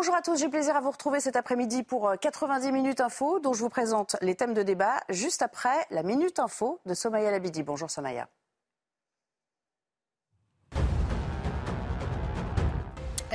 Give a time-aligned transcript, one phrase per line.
[0.00, 3.52] Bonjour à tous, j'ai plaisir à vous retrouver cet après-midi pour 90 minutes info, dont
[3.52, 7.62] je vous présente les thèmes de débat juste après la minute info de Somaya Labidi.
[7.62, 8.26] Bonjour Somaya.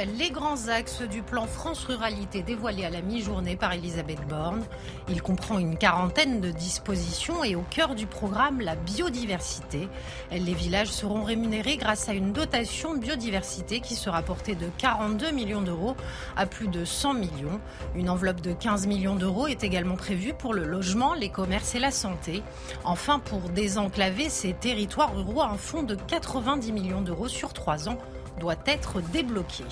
[0.04, 4.64] Les grands axes du plan France Ruralité dévoilé à la mi-journée par Elisabeth Borne.
[5.08, 9.88] Il comprend une quarantaine de dispositions et au cœur du programme, la biodiversité.
[10.32, 15.62] Les villages seront rémunérés grâce à une dotation biodiversité qui sera portée de 42 millions
[15.62, 15.96] d'euros
[16.36, 17.62] à plus de 100 millions.
[17.96, 21.80] Une enveloppe de 15 millions d'euros est également prévue pour le logement, les commerces et
[21.80, 22.44] la santé.
[22.84, 27.98] Enfin, pour désenclaver ces territoires ruraux, un fonds de 90 millions d'euros sur trois ans
[28.40, 29.64] doit être débloqué.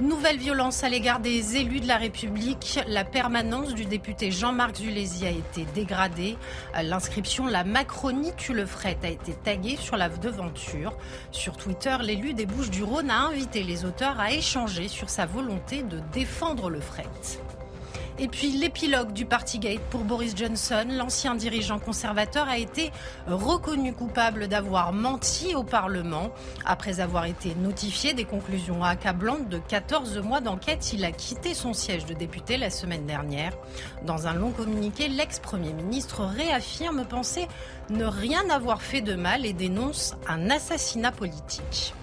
[0.00, 2.78] Nouvelle violence à l'égard des élus de la République.
[2.86, 6.36] La permanence du député Jean-Marc Zulési a été dégradée.
[6.80, 10.96] L'inscription La Macronie tue le fret a été taguée sur la devanture.
[11.32, 15.26] Sur Twitter, l'élu des Bouches du Rhône a invité les auteurs à échanger sur sa
[15.26, 17.06] volonté de défendre le fret.
[18.20, 20.84] Et puis l'épilogue du Partygate pour Boris Johnson.
[20.90, 22.90] L'ancien dirigeant conservateur a été
[23.28, 26.32] reconnu coupable d'avoir menti au Parlement.
[26.64, 31.72] Après avoir été notifié des conclusions accablantes de 14 mois d'enquête, il a quitté son
[31.72, 33.52] siège de député la semaine dernière.
[34.02, 37.46] Dans un long communiqué, l'ex-premier ministre réaffirme penser
[37.88, 41.94] ne rien avoir fait de mal et dénonce un assassinat politique.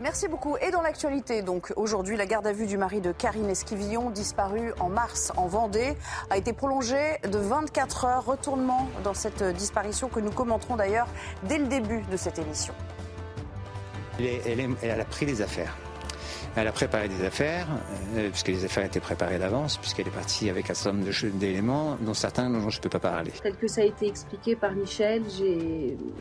[0.00, 0.58] Merci beaucoup.
[0.58, 4.72] Et dans l'actualité, donc aujourd'hui, la garde à vue du mari de Karine Esquivillon, disparue
[4.78, 5.96] en mars en Vendée,
[6.28, 8.24] a été prolongée de 24 heures.
[8.26, 11.08] Retournement dans cette disparition que nous commenterons d'ailleurs
[11.44, 12.74] dès le début de cette émission.
[14.18, 15.74] Elle, a pris les affaires.
[16.56, 17.66] Elle a préparé des affaires,
[18.16, 21.96] euh, puisque les affaires étaient préparées d'avance, puisqu'elle est partie avec un certain nombre d'éléments,
[22.00, 23.30] dont certains dont je ne peux pas parler.
[23.42, 25.22] Tel que ça a été expliqué par Michel,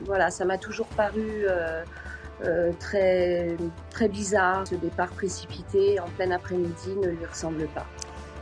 [0.06, 1.46] voilà, ça m'a toujours paru.
[1.48, 1.84] Euh,
[2.44, 3.56] euh, très,
[3.90, 4.68] très bizarre.
[4.68, 7.86] Ce départ précipité en plein après-midi ne lui ressemble pas.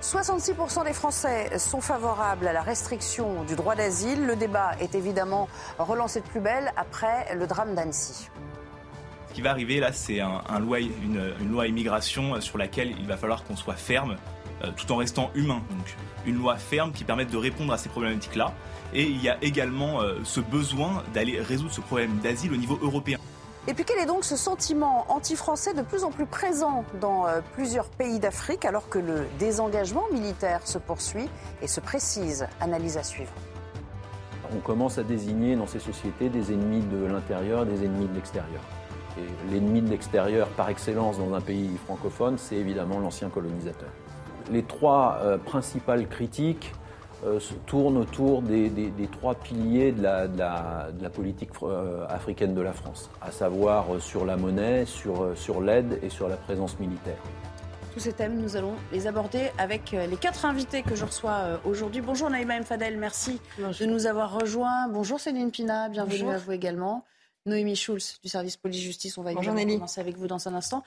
[0.01, 4.25] 66% des Français sont favorables à la restriction du droit d'asile.
[4.25, 5.47] Le débat est évidemment
[5.79, 8.29] relancé de plus belle après le drame d'Annecy.
[9.29, 13.15] Ce qui va arriver là, c'est un, loi, une, loi immigration sur laquelle il va
[13.15, 14.17] falloir qu'on soit ferme
[14.63, 15.61] euh, tout en restant humain.
[15.69, 18.53] Donc une loi ferme qui permette de répondre à ces problématiques-là.
[18.93, 22.77] Et il y a également euh, ce besoin d'aller résoudre ce problème d'asile au niveau
[22.81, 23.17] européen.
[23.65, 27.39] Et puis quel est donc ce sentiment anti-français de plus en plus présent dans euh,
[27.53, 31.29] plusieurs pays d'Afrique alors que le désengagement militaire se poursuit
[31.61, 32.45] et se précise?
[32.59, 33.31] Analyse à suivre.
[34.53, 38.61] On commence à désigner dans ces sociétés des ennemis de l'intérieur des ennemis de l'extérieur.
[39.17, 43.89] Et l'ennemi de l'extérieur par excellence dans un pays francophone, c'est évidemment l'ancien colonisateur.
[44.51, 46.73] Les trois euh, principales critiques
[47.25, 53.09] euh, se tourne autour des, trois piliers de la, politique euh, africaine de la France,
[53.21, 57.17] à savoir euh, sur la monnaie, sur, l'aide et sur la présence militaire.
[57.93, 62.01] Tous ces thèmes, nous allons les aborder avec les quatre invités que je reçois aujourd'hui.
[62.01, 62.63] Bonjour Naïma M.
[62.63, 64.87] Fadel, merci de nous avoir rejoints.
[64.87, 67.05] Bonjour Céline Pina, bienvenue à vous également.
[67.45, 69.17] Noémie Schulz du service police-justice.
[69.17, 70.81] On va commencer avec vous dans un instant.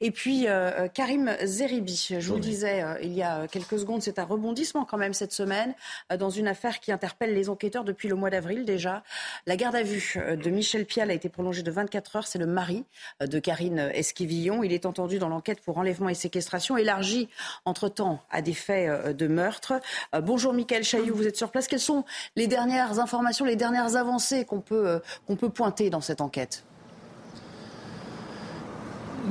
[0.00, 4.02] Et puis euh, euh, Karim Zeribi, je vous disais euh, il y a quelques secondes,
[4.02, 5.72] c'est un rebondissement quand même cette semaine
[6.18, 9.04] dans une affaire qui interpelle les enquêteurs depuis le mois d'avril déjà.
[9.46, 12.26] La garde à vue de Michel Pial a été prolongée de 24 heures.
[12.26, 12.84] C'est le mari
[13.20, 14.64] de Karine Esquivillon.
[14.64, 17.28] Il est entendu dans l'enquête pour enlèvement et séquestration, élargie
[17.64, 19.74] entre-temps à des faits de meurtre.
[20.12, 21.68] bonjour Michael Chailloux, vous êtes sur place.
[21.68, 22.04] Quelles sont
[22.34, 26.64] les dernières informations, les dernières avancées qu'on peut, qu'on peut pointer dans cette enquête?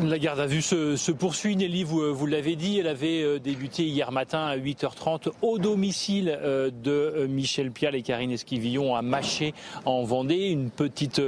[0.04, 1.56] La garde à vue se, poursuit.
[1.56, 6.38] Nelly, vous, vous l'avez dit, elle avait euh, débuté hier matin à 8h30 au domicile
[6.42, 9.54] euh, de euh, Michel Pial et Karine Esquivillon à Maché
[9.86, 11.22] en Vendée, une petite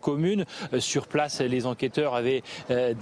[0.00, 0.44] commune.
[0.78, 2.42] Sur place, les enquêteurs avaient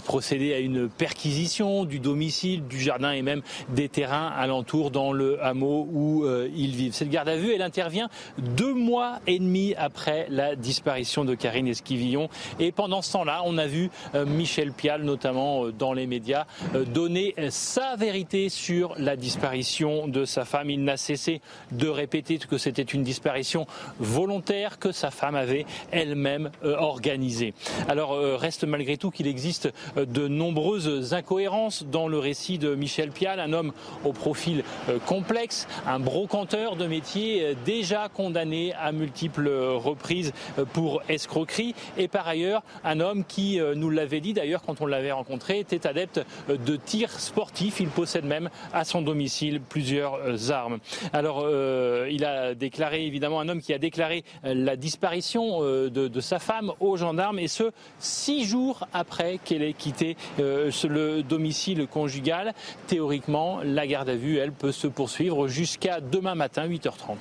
[0.04, 5.42] procédé à une perquisition du domicile, du jardin et même des terrains alentours dans le
[5.44, 6.94] hameau où ils vivent.
[6.94, 8.08] Cette garde à vue, elle intervient
[8.38, 12.28] deux mois et demi après la disparition de Karine Esquivillon.
[12.58, 13.90] Et pendant ce temps-là, on a vu
[14.26, 16.46] Michel Pial notamment dans les médias,
[16.92, 20.70] donner sa vérité sur la disparition de sa femme.
[20.70, 21.40] Il n'a cessé
[21.72, 23.66] de répéter que c'était une disparition
[23.98, 27.54] volontaire que sa femme avait elle-même organisée.
[27.88, 33.40] Alors reste malgré tout qu'il existe de nombreuses incohérences dans le récit de Michel Pial,
[33.40, 33.72] un homme
[34.04, 34.64] au profil
[35.06, 40.32] complexe, un brocanteur de métier déjà condamné à multiples reprises
[40.72, 44.83] pour escroquerie et par ailleurs un homme qui, euh, nous l'avait dit d'ailleurs quand on
[44.86, 47.80] l'avait rencontré, était adepte de tir sportif.
[47.80, 50.78] Il possède même à son domicile plusieurs euh, armes.
[51.12, 56.38] Alors euh, il a déclaré évidemment un homme qui a déclaré la disparition de, sa
[56.38, 62.54] femme aux gendarmes et ce six jours après qu'elle ait quitté le domicile conjugal.
[62.86, 67.16] Théoriquement, la garde à vue, elle, peut se poursuivre jusqu'à demain matin, 8h30.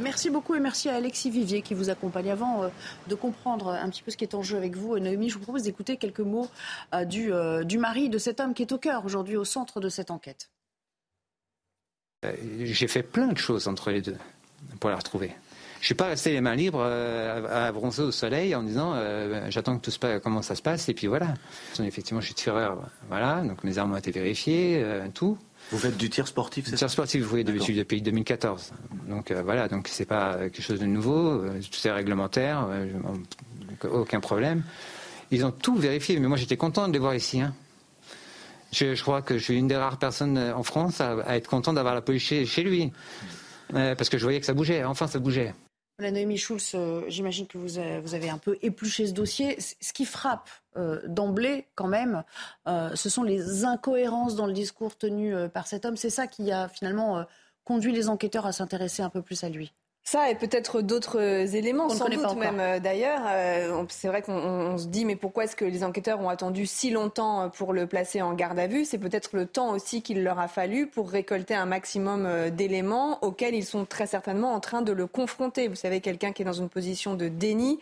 [0.00, 2.30] Merci beaucoup et merci à Alexis Vivier qui vous accompagne.
[2.30, 2.68] Avant euh,
[3.08, 5.34] de comprendre un petit peu ce qui est en jeu avec vous, euh, Noémie, je
[5.34, 6.48] vous propose d'écouter quelques mots
[6.94, 7.32] euh, du,
[7.64, 10.50] du mari de cet homme qui est au cœur aujourd'hui, au centre de cette enquête.
[12.22, 14.16] J'ai fait plein de choses entre les deux
[14.80, 15.28] pour la retrouver.
[15.28, 19.00] Je ne suis pas resté les mains libres à bronzer au soleil en disant
[19.50, 20.88] j'attends que tout se comment ça se passe?
[20.88, 21.34] Et puis voilà.
[21.78, 24.84] Effectivement, je suis tireur, voilà, donc mes armes ont été vérifiées,
[25.14, 25.38] tout.
[25.70, 28.72] Vous faites du tir sportif, c'est ça Tir sportif, oui, depuis, depuis 2014.
[29.08, 32.88] Donc euh, voilà, donc c'est pas quelque chose de nouveau, euh, tout est réglementaire, euh,
[33.90, 34.62] aucun problème.
[35.30, 37.40] Ils ont tout vérifié, mais moi j'étais content de les voir ici.
[37.40, 37.54] Hein.
[38.72, 41.94] Je, crois que je suis une des rares personnes en France à, être content d'avoir
[41.94, 42.92] la police chez, chez lui,
[43.72, 44.84] parce que je voyais que ça bougeait.
[44.84, 45.54] Enfin, ça bougeait.
[46.00, 49.58] La Noémie Schulz, euh, j'imagine que vous avez, un peu épluché ce dossier.
[49.60, 52.22] Ce qui frappe euh, d'emblée, quand même,
[52.68, 55.96] euh, ce sont les incohérences dans le discours tenu par cet homme.
[55.96, 57.24] C'est ça qui a finalement
[57.64, 59.72] conduit les enquêteurs à s'intéresser un peu plus à lui.
[60.10, 61.20] Ça et peut-être d'autres
[61.54, 63.20] éléments, sans doute même euh, d'ailleurs.
[63.26, 66.88] Euh, c'est vrai qu'on se dit mais pourquoi est-ce que les enquêteurs ont attendu si
[66.88, 68.86] longtemps euh, pour le placer en garde à vue?
[68.86, 73.54] C'est peut-être le temps aussi qu'il leur a fallu pour récolter un maximum d'éléments auxquels
[73.54, 75.68] ils sont très certainement en train de le confronter.
[75.68, 77.78] Vous savez, quelqu'un qui est dans une position de déni.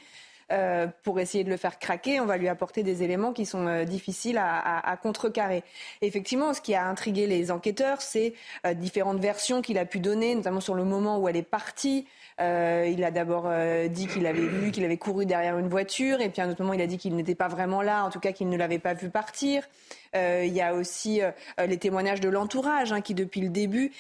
[1.03, 4.39] Pour essayer de le faire craquer, on va lui apporter des éléments qui sont difficiles
[4.39, 5.65] à, contrecarrer.
[6.03, 8.35] Effectivement, ce qui a intrigué les enquêteurs, c'est
[8.75, 12.07] différentes versions qu'il a pu donner, notamment sur le moment où elle est partie,
[12.39, 16.21] euh, il a d'abord euh, dit qu'il avait vu, qu'il avait couru derrière une voiture,
[16.21, 18.11] et puis à un autre moment, il a dit qu'il n'était pas vraiment là, en
[18.11, 19.67] tout cas qu'il ne l'avait pas vu partir.
[20.15, 21.21] Euh, il y a aussi
[21.59, 23.93] les témoignages de l'entourage hein, qui, depuis le début,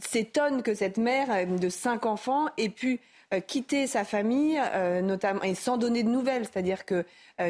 [0.00, 3.00] s'étonne que cette mère de cinq enfants ait pu
[3.46, 4.60] quitter sa famille,
[5.02, 7.04] notamment et sans donner de nouvelles, c'est-à-dire que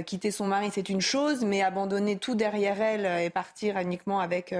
[0.06, 4.55] quitter son mari c'est une chose, mais abandonner tout derrière elle et partir uniquement avec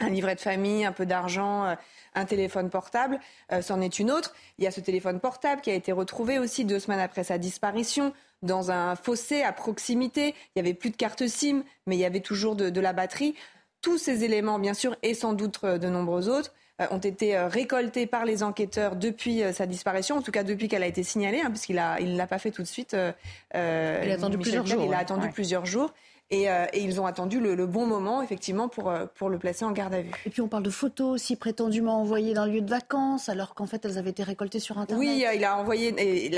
[0.00, 1.76] un livret de famille, un peu d'argent,
[2.14, 3.18] un téléphone portable,
[3.52, 4.34] euh, c'en est une autre.
[4.58, 7.38] Il y a ce téléphone portable qui a été retrouvé aussi deux semaines après sa
[7.38, 8.12] disparition
[8.42, 10.34] dans un fossé à proximité.
[10.54, 13.34] Il n'y avait plus de carte SIM, mais il y avait toujours de, la batterie.
[13.80, 17.38] Tous ces éléments, bien sûr, et sans doute euh, de nombreux autres, euh, ont été
[17.38, 21.40] récoltés par les enquêteurs depuis sa disparition, en tout cas depuis qu'elle a été signalée,
[21.40, 22.96] hein, puisqu'il ne il l'a pas fait tout de suite.
[23.54, 24.84] il a attendu plusieurs jours.
[24.84, 25.92] Il a attendu plusieurs jours.
[26.32, 29.72] Euh, et, ils ont attendu le, bon moment, effectivement, pour, euh, pour le placer en
[29.72, 30.10] garde à vue.
[30.26, 33.66] Et puis on parle de photos aussi prétendument envoyées d'un lieu de vacances, alors qu'en
[33.66, 35.06] fait elles avaient été récoltées sur Internet.
[35.06, 35.94] Oui, il a envoyé.
[35.98, 36.34] Il,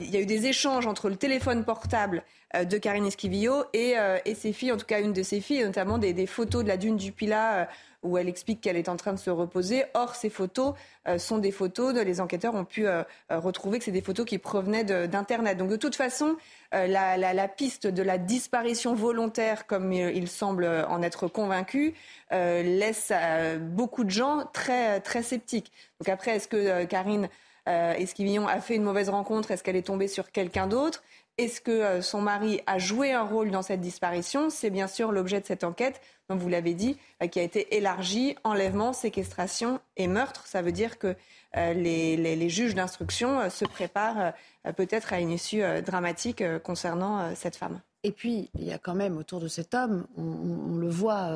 [0.00, 2.22] il y a eu des échanges entre le téléphone portable
[2.56, 5.64] euh, de Karine Esquivillo et, et, ses filles, en tout cas une de ses filles,
[5.64, 7.68] notamment des, des photos de la dune du Pilat
[8.02, 9.84] où elle explique qu'elle est en train de se reposer.
[9.94, 10.74] Or, ces photos
[11.08, 14.02] euh, sont des photos, de, les enquêteurs ont pu euh, euh, retrouver que c'est des
[14.02, 15.58] photos qui provenaient d'Internet.
[15.58, 16.36] Donc, de toute façon,
[16.72, 21.94] la, piste de la disparition volontaire, comme il semble en être convaincu,
[22.30, 23.12] laisse
[23.60, 25.72] beaucoup de gens très, très sceptiques.
[25.98, 27.28] Donc après, est-ce que Karine
[27.66, 29.50] Esquivillon a fait une mauvaise rencontre?
[29.50, 31.02] Est-ce qu'elle est tombée sur quelqu'un d'autre?
[31.38, 34.50] Est-ce que son mari a joué un rôle dans cette disparition?
[34.50, 37.76] C'est bien sûr l'objet de cette enquête comme vous l'avez dit, euh, qui a été
[37.76, 40.46] élargi, enlèvement, séquestration et meurtre.
[40.46, 41.16] Ça veut dire que
[41.56, 44.34] euh, les, juges d'instruction euh, se préparent
[44.76, 47.80] peut-être à une issue dramatique concernant cette femme.
[48.02, 51.30] Et puis, il y a quand même autour de cet homme, on, le voit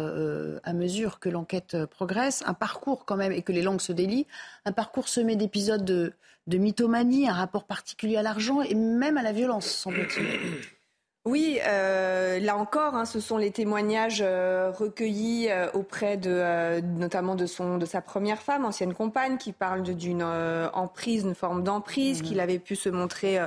[0.65, 4.27] à mesure que l'enquête progresse, un parcours quand même, et que les langues se délient,
[4.67, 6.13] un parcours semé d'épisodes de,
[6.47, 10.27] de mythomanie, un rapport particulier à l'argent et même à la violence, semble-t-il.
[11.25, 17.37] Oui, euh, là encore, hein, ce sont les témoignages euh, recueillis euh, auprès de, notamment
[17.37, 22.23] de son, de sa première femme, ancienne compagne, qui parle d'une emprise, une forme d'emprise,
[22.23, 22.25] mmh.
[22.25, 23.39] qu'il avait pu se montrer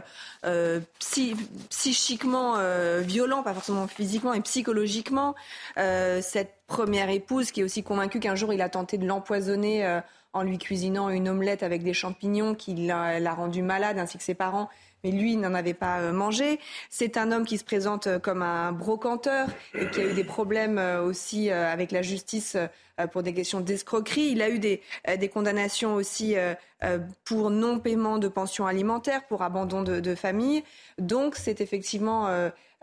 [1.70, 2.56] psychiquement
[3.02, 5.36] violent, pas forcément physiquement, et psychologiquement.
[5.76, 10.00] cette première épouse, qui est aussi convaincue qu'un jour il a tenté de l'empoisonner
[10.36, 14.36] en lui cuisinant une omelette avec des champignons, qui l'a rendu malade, ainsi que ses
[14.36, 14.70] parents
[15.04, 16.60] mais lui n'en avait pas mangé.
[16.90, 20.82] C'est un homme qui se présente comme un brocanteur et qui a eu des problèmes
[21.06, 22.58] aussi avec la justice
[23.12, 24.30] pour des questions d'escroquerie.
[24.32, 24.82] Il a eu des,
[25.20, 26.34] des condamnations aussi
[27.24, 30.64] pour non-paiement de pension alimentaire, pour abandon de, de famille.
[30.98, 32.28] Donc c'est effectivement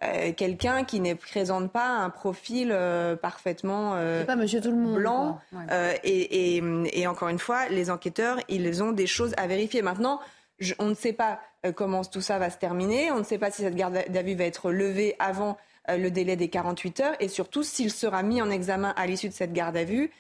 [0.03, 4.77] euh, quelqu'un qui ne présente pas un profil euh, parfaitement euh, pas Monsieur Tout le
[4.77, 5.41] monde, blanc.
[6.03, 9.83] Et, encore une fois, les enquêteurs, ils ont des choses à vérifier.
[9.83, 10.21] Maintenant,
[10.79, 11.41] on ne sait pas
[11.75, 13.11] comment tout ça va se terminer.
[13.11, 15.57] On ne sait pas si cette garde à vue va être levée avant
[15.89, 19.35] le délai des 48 heures et surtout s'il sera mis en examen à l'issue de
[19.35, 20.11] cette garde à vue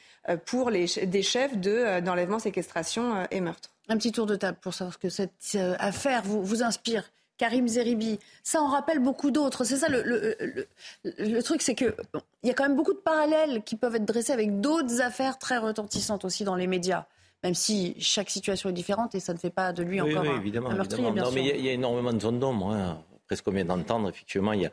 [0.46, 3.70] pour les, des chefs d'enlèvement, séquestration et meurtre.
[3.88, 7.04] Un petit tour de table pour savoir ce que cette affaire vous, vous inspire.
[7.38, 8.18] Karim Zeribi.
[8.42, 9.64] Ça en rappelle beaucoup d'autres.
[9.64, 11.94] C'est ça le, truc, c'est qu'il
[12.42, 15.38] il y a quand même beaucoup de parallèles qui peuvent être dressés avec d'autres affaires
[15.38, 17.06] très retentissantes aussi dans les médias
[17.42, 20.36] même si chaque situation est différente et ça ne fait pas de lui encore un,
[20.36, 22.70] évidemment, meurtrier, Bien non, mais il y, a énormément de zones d'ombre.
[22.70, 23.02] Hein.
[23.26, 24.70] Presque qu'on vient d'entendre, effectivement, il y a,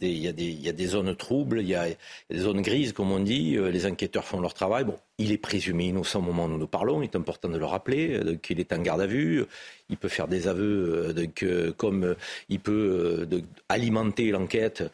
[0.00, 1.86] il y, a des, zones troubles, il y, a,
[2.30, 3.56] des zones grises, comme on dit.
[3.56, 4.84] Euh, les enquêteurs font leur travail.
[4.84, 7.02] Bon, il est présumé sommes au moment où nous parlons.
[7.02, 9.44] Il est important de le rappeler euh, qu'il est en garde à vue
[9.90, 12.14] il peut faire des aveux euh, comme euh,
[12.48, 14.84] il peut euh, alimenter l'enquête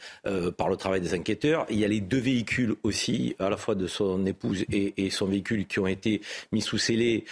[0.56, 1.66] par le travail des enquêteurs.
[1.70, 5.26] Il y a les deux véhicules aussi, à la fois de son épouse et, son
[5.26, 6.20] véhicule, qui ont été
[6.52, 7.24] mis sous scellé,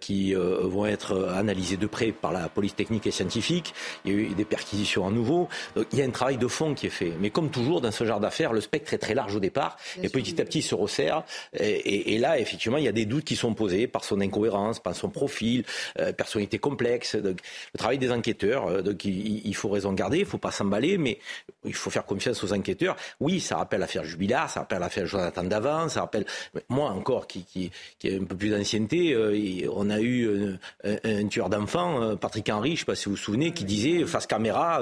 [0.00, 3.74] qui vont être analysés de près par la police technique et scientifique.
[4.04, 5.48] Il y a eu des perquisitions à nouveau.
[5.92, 8.20] il y a un travail de fond qui est Mais comme toujours dans ce genre
[8.20, 11.24] d'affaires, le spectre est très large au départ et petit à petit il se resserre.
[11.58, 14.94] Et, là, effectivement, il y a des doutes qui sont posés par son incohérence, par
[14.94, 15.64] son profil,
[16.16, 20.38] personnalité complète le travail des enquêteurs, euh, donc il, faut raison garder, il ne faut
[20.38, 21.18] pas s'emballer, mais
[21.64, 22.96] il faut faire confiance aux enquêteurs.
[23.20, 26.24] Oui, ça rappelle l'affaire Jubilard, ça rappelle l'affaire Jonathan Davant, ça rappelle
[26.68, 29.12] moi encore qui, qui, qui un peu plus d'ancienneté.
[29.12, 30.26] Euh, on a eu
[30.84, 33.64] euh, un, tueur d'enfants, Patrick Henry, je ne sais pas si vous vous souvenez, qui
[33.64, 34.80] disait face caméra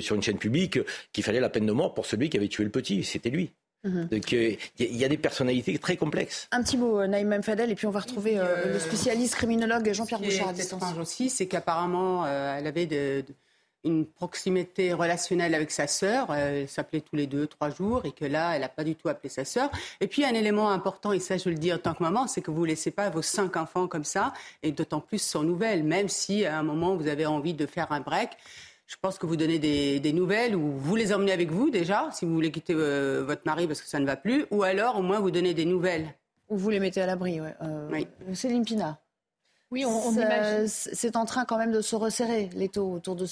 [0.00, 0.78] sur une chaîne publique
[1.12, 3.04] qu'il fallait la peine de mort pour celui qui avait tué le petit.
[3.04, 3.52] C'était lui.
[3.84, 4.08] Mhm.
[4.08, 6.48] Donc il y, a des personnalités très complexes.
[6.52, 9.90] Un petit mot, euh, Naïm Fadel, et puis on va retrouver euh, le spécialiste criminologue
[9.92, 10.82] Jean-Pierre Bouchard à distance.
[11.00, 13.24] aussi, c'est qu'apparemment, euh, elle avait
[13.84, 16.34] une proximité relationnelle avec sa sœur.
[16.34, 19.08] Elle s'appelait tous les deux, trois jours, et que là, elle n'a pas du tout
[19.08, 19.70] appelé sa sœur.
[20.02, 22.42] Et puis, un élément important, et ça, je le dis en tant que maman, c'est
[22.42, 25.84] que vous ne laissez pas vos cinq enfants comme ça, et d'autant plus sans nouvelles,
[25.84, 28.32] même si à un moment, vous avez envie de faire un break.
[28.90, 32.24] Je pense que vous donnez des, nouvelles ou vous les emmenez avec vous déjà, si
[32.24, 35.02] vous voulez quitter euh, votre mari parce que ça ne va plus, ou alors au
[35.02, 36.12] moins vous donnez des nouvelles.
[36.48, 37.54] Ou vous les mettez à l'abri, ouais.
[37.62, 38.08] Euh, oui.
[38.34, 38.98] Céline Pina.
[39.70, 40.66] Oui, on, imagine.
[40.66, 43.26] C'est en train quand même de se resserrer l'étau autour de,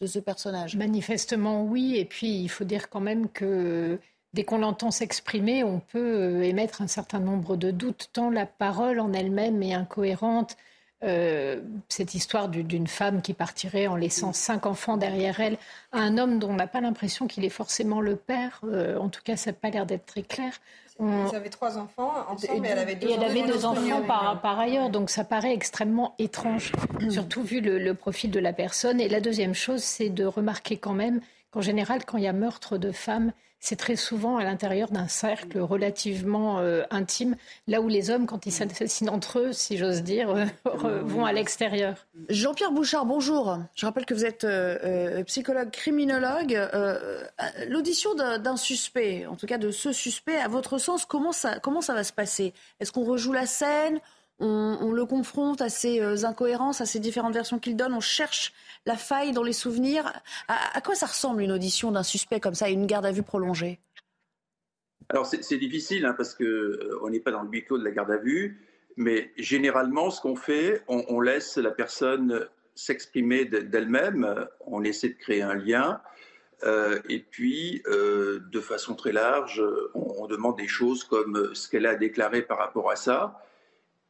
[0.00, 0.76] de ce personnage.
[0.76, 1.96] Manifestement, oui.
[1.98, 3.98] Et puis, il faut dire quand même que
[4.32, 8.46] dès qu'on l'entend s'exprimer, on peut euh, émettre un certain nombre de doutes, tant la
[8.46, 10.56] parole en elle-même est incohérente
[11.04, 15.56] euh, cette histoire d'une femme qui partirait en laissant cinq enfants derrière elle
[15.90, 18.60] à un homme dont on n'a pas l'impression qu'il est forcément le père.
[18.64, 20.52] Euh, en tout cas, ça n'a pas l'air d'être très clair.
[20.98, 21.26] On...
[21.26, 24.40] Ils avaient trois enfants ensemble, et elle avait deux, et elle avait deux enfants par,
[24.40, 26.70] par, ailleurs, donc ça paraît extrêmement étrange,
[27.10, 29.00] surtout vu le, le, profil de la personne.
[29.00, 32.32] Et la deuxième chose, c'est de remarquer quand même qu'en général, quand il y a
[32.32, 33.32] meurtre de femmes,
[33.62, 37.36] c'est très souvent à l'intérieur d'un cercle relativement euh, intime,
[37.68, 41.32] là où les hommes, quand ils s'assassinent entre eux, si j'ose dire, euh, vont à
[41.32, 41.94] l'extérieur.
[42.28, 43.58] Jean-Pierre Bouchard, bonjour.
[43.76, 46.58] Je rappelle que vous êtes euh, psychologue criminologue.
[47.68, 51.80] L'audition d'un suspect, en tout cas de ce suspect, à votre sens, comment ça, comment
[51.80, 52.54] ça va se passer?
[52.80, 54.00] Est-ce qu'on rejoue la scène?
[54.42, 58.52] On, le confronte à ces incohérences, à ces différentes versions qu'il donne, on cherche
[58.86, 60.12] la faille dans les souvenirs.
[60.48, 63.78] À, quoi ça ressemble une audition d'un suspect comme ça, une garde à vue prolongée?
[65.08, 67.90] Alors c'est difficile hein, parce qu'on euh, n'est pas dans le huis clos de la
[67.90, 68.60] garde à vue,
[68.96, 75.42] mais généralement ce qu'on fait, on, laisse la personne s'exprimer d'elle-même, on essaie de créer
[75.42, 76.00] un lien.
[76.64, 79.62] Euh, et puis, euh, de façon très large,
[79.94, 83.42] on, demande des choses comme ce qu'elle a déclaré par rapport à ça.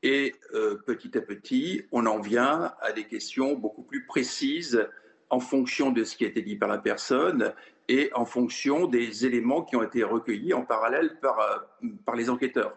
[0.03, 4.89] Et euh, petit à petit, on en vient à des questions beaucoup plus précises
[5.31, 7.53] en fonction de ce qui a été dit par la personne
[7.89, 12.31] et en fonction des éléments qui ont été recueillis en parallèle par, euh, par les
[12.31, 12.77] enquêteurs.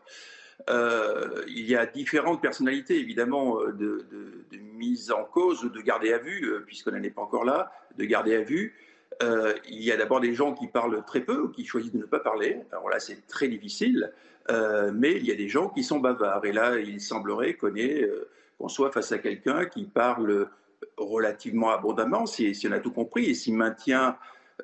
[0.70, 3.74] Euh, il y a différentes personnalités, évidemment, de,
[4.10, 7.72] de, mise en cause ou de garder à vue, puisqu'on n'en est pas encore là,
[7.98, 8.76] de garder à vue.
[9.22, 12.06] Il y a d'abord des gens qui parlent très peu ou qui choisissent de ne
[12.06, 12.60] pas parler.
[12.72, 14.12] Alors là, c'est très difficile.
[14.52, 16.46] Euh, mais il y a des gens qui sont bavards.
[16.46, 20.50] Et là, il semblerait euh, qu'on soit face à quelqu'un qui parle
[20.98, 24.18] relativement abondamment, si, si, on a tout compris, et s'il maintient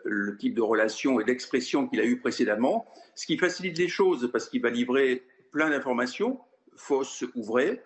[0.06, 4.30] le type de relation et d'expression qu'il a eu précédemment, ce qui facilite les choses
[4.32, 6.40] parce qu'il va livrer plein d'informations,
[6.76, 7.84] fausses ou vraies,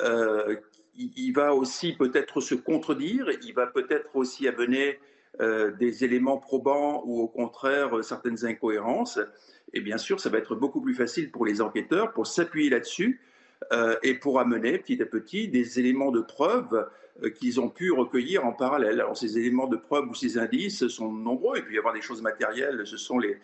[0.00, 0.56] euh,
[0.96, 4.98] il, va aussi peut-être se contredire, il va peut-être aussi amener
[5.40, 9.18] des éléments probants ou au contraire certaines incohérences.
[9.72, 13.20] Et bien sûr, ça va être beaucoup plus facile pour les enquêteurs pour s'appuyer là-dessus
[14.02, 16.86] et pour amener petit à petit des éléments de preuve
[17.22, 19.00] euh, qu'ils ont pu recueillir en parallèle.
[19.00, 22.00] Alors ces éléments de preuve ou ces indices sont nombreux, et puis y avoir des
[22.00, 23.38] choses matérielles, ce sont les,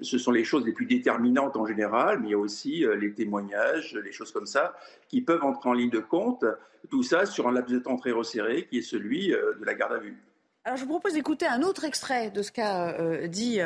[0.00, 2.96] ce sont les choses les plus déterminantes en général, mais il y a aussi euh,
[2.96, 4.74] les témoignages, les choses comme ça,
[5.08, 6.46] qui peuvent entrer en ligne de compte,
[6.88, 9.74] tout ça sur un laps de temps très resserré qui est celui euh, de la
[9.74, 10.16] garde à vue.
[10.64, 13.60] Alors je vous propose d'écouter un autre extrait de ce qu'a dit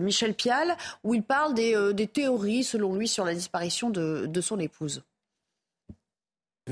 [0.00, 5.02] Michel Pial, où il parle des, théories, selon lui, sur la disparition de son épouse.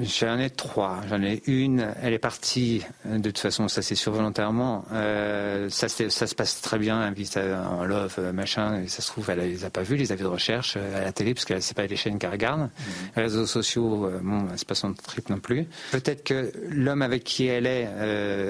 [0.00, 1.02] J'en ai trois.
[1.06, 4.86] J'en ai une, elle est partie, de toute façon, ça c'est sûr volontairement.
[4.90, 9.08] Euh, ça, ça se passe très bien, invite en love, euh, machin, et ça se
[9.08, 11.44] trouve, elle les a pas vus, les avis de recherche euh, à la télé, parce
[11.44, 12.70] qu'elle sait pas les chaînes qu'elle regarde.
[13.16, 13.24] Les mmh.
[13.26, 15.66] réseaux sociaux, bon, c'est pas son trip non plus.
[15.90, 17.86] Peut-être que l'homme avec qui elle est,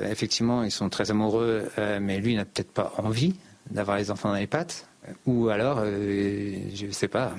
[0.09, 1.69] effectivement, ils sont très amoureux,
[2.01, 3.35] mais lui n'a peut-être pas envie
[3.69, 4.87] d'avoir les enfants dans les pattes.
[5.27, 7.35] Ou alors, je sais pas,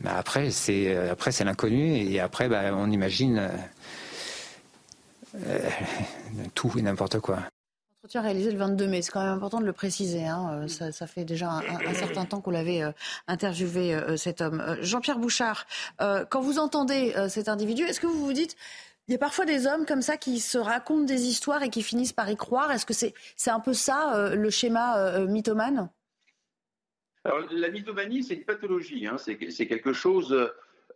[0.00, 3.48] bah, après, c'est euh, après c'est l'inconnu et après, bah, on imagine euh,
[5.46, 5.70] euh,
[6.54, 7.38] tout et n'importe quoi.
[7.98, 10.24] Entretien réalisé le 22 mai, c'est quand même important de le préciser.
[10.24, 10.66] Hein.
[10.68, 12.80] Ça, fait déjà un, certain temps qu'on l'avait
[13.26, 14.78] interviewé cet homme.
[14.80, 15.66] Jean-Pierre Bouchard,
[15.98, 18.56] quand vous entendez cet individu, est-ce que vous vous dites
[19.08, 21.82] il y a parfois des hommes comme ça qui se racontent des histoires et qui
[21.82, 22.70] finissent par y croire?
[22.70, 25.90] Est-ce que c'est c'est un peu ça le schéma mythomane?
[27.24, 29.06] Alors, la mythomanie, c'est une pathologie.
[29.06, 29.16] Hein.
[29.18, 30.50] C'est quelque chose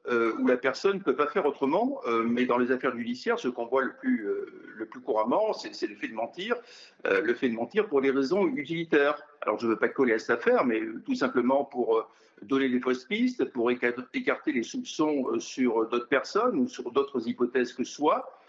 [0.09, 2.01] euh, où la personne ne peut pas faire autrement.
[2.07, 5.53] Euh, mais dans les affaires judiciaires, ce qu'on voit le plus, euh, le plus couramment,
[5.53, 6.57] c'est le fait de mentir.
[7.05, 9.17] le fait de mentir pour des raisons utilitaires.
[9.43, 12.11] Alors, je ne veux pas coller à cette affaire, mais tout simplement pour
[12.43, 17.73] donner des fausses pistes, pour écarter les soupçons sur d'autres personnes ou sur d'autres hypothèses
[17.73, 18.41] que soi.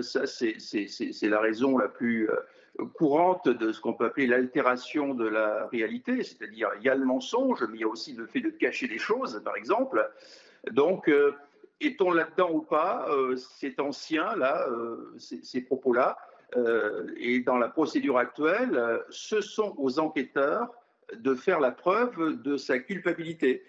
[0.00, 2.28] ça, c'est la raison la plus
[2.94, 7.04] courante de ce qu'on peut appeler l'altération de la réalité, c'est-à-dire il y a le
[7.04, 10.10] mensonge, mais il y a aussi le fait de cacher des choses, par exemple.
[10.72, 11.32] Donc, euh,
[11.80, 16.16] est-on là-dedans ou pas euh, C'est ancien, là, euh, ces propos-là.
[17.16, 20.68] et dans la procédure actuelle, ce sont aux enquêteurs
[21.12, 23.64] de faire la preuve de sa culpabilité.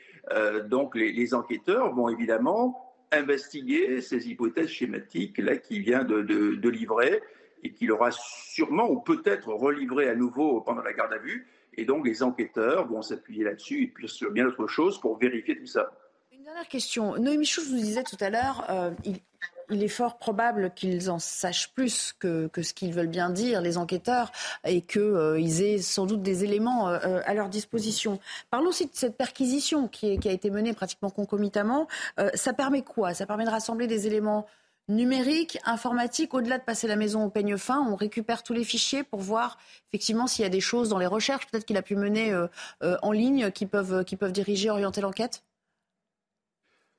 [0.66, 7.24] donc, les, enquêteurs vont évidemment investiguer ces hypothèses schématiques là qui vient de livrer
[7.66, 11.48] et qu'il aura sûrement ou peut-être relivré à nouveau pendant la garde à vue.
[11.74, 15.58] Et donc les enquêteurs vont s'appuyer là-dessus et puis sur bien d'autres choses pour vérifier
[15.58, 15.92] tout ça.
[16.32, 17.18] Une dernière question.
[17.18, 21.74] Noémie Chou, vous disais tout à l'heure, euh, il, est fort probable qu'ils en sachent
[21.74, 24.32] plus que, ce qu'ils veulent bien dire, les enquêteurs,
[24.64, 28.20] et qu'ils euh, aient sans doute des éléments euh, à leur disposition.
[28.52, 31.88] Parlons aussi de cette perquisition qui, qui a été menée pratiquement concomitamment.
[32.36, 33.16] ça permet quoi?
[33.16, 34.46] Ça permet de rassembler des éléments
[34.88, 39.04] numérique, informatique, au-delà de passer la maison au peigne fin, on récupère tous les fichiers
[39.04, 39.58] pour voir
[39.90, 42.48] effectivement s'il y a des choses dans les recherches, peut-être qu'il a pu mener euh,
[42.84, 45.44] euh, en ligne, qui peuvent, qui peuvent diriger, orienter l'enquête?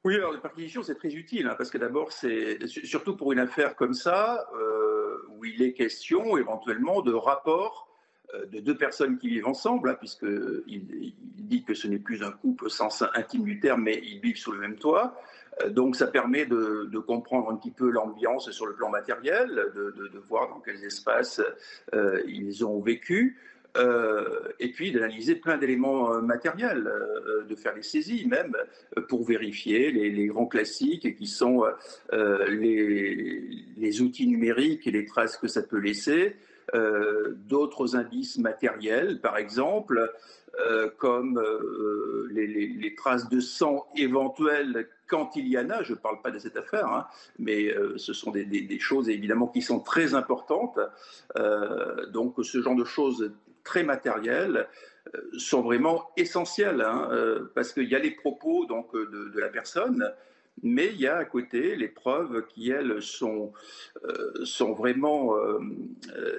[0.05, 3.41] Oui, alors la perquisition, c'est très utile, hein, parce que d'abord, c'est surtout pour une
[3.41, 7.85] affaire comme ça, euh, où il est question éventuellement de rapports
[8.53, 12.33] de deux personnes qui vivent ensemble, hein, puisqu'il il dit que ce n'est plus un
[12.33, 15.17] couple sens intime du terme, mais ils vivent sous le même toit.
[15.63, 20.19] Euh, donc ça permet de, comprendre un petit peu l'ambiance sur le plan matériel, de,
[20.29, 21.41] voir dans quels espaces
[21.95, 23.39] euh, ils ont vécu.
[23.77, 26.91] Euh, et puis d'analyser plein d'éléments matériels,
[27.47, 28.57] de faire des saisies même
[29.09, 31.65] pour vérifier les, grands classiques qui sont
[32.13, 36.37] les, les, outils numériques et les traces que ça peut laisser,
[36.73, 40.11] d'autres indices matériels, par exemple,
[40.97, 41.39] comme
[42.31, 46.39] les, traces de sang éventuelles quand il y en a, je ne parle pas de
[46.39, 47.07] cette affaire, hein,
[47.39, 50.79] mais euh, ce sont des, choses évidemment qui sont très importantes.
[51.37, 53.33] Euh, donc ce genre de choses
[53.65, 54.69] très matérielles
[55.15, 57.11] euh, sont vraiment essentielles, hein,
[57.55, 60.13] parce qu'il y a les propos donc, de, la personne,
[60.63, 63.53] mais il y a à côté les preuves qui, elles, sont,
[64.45, 65.35] sont vraiment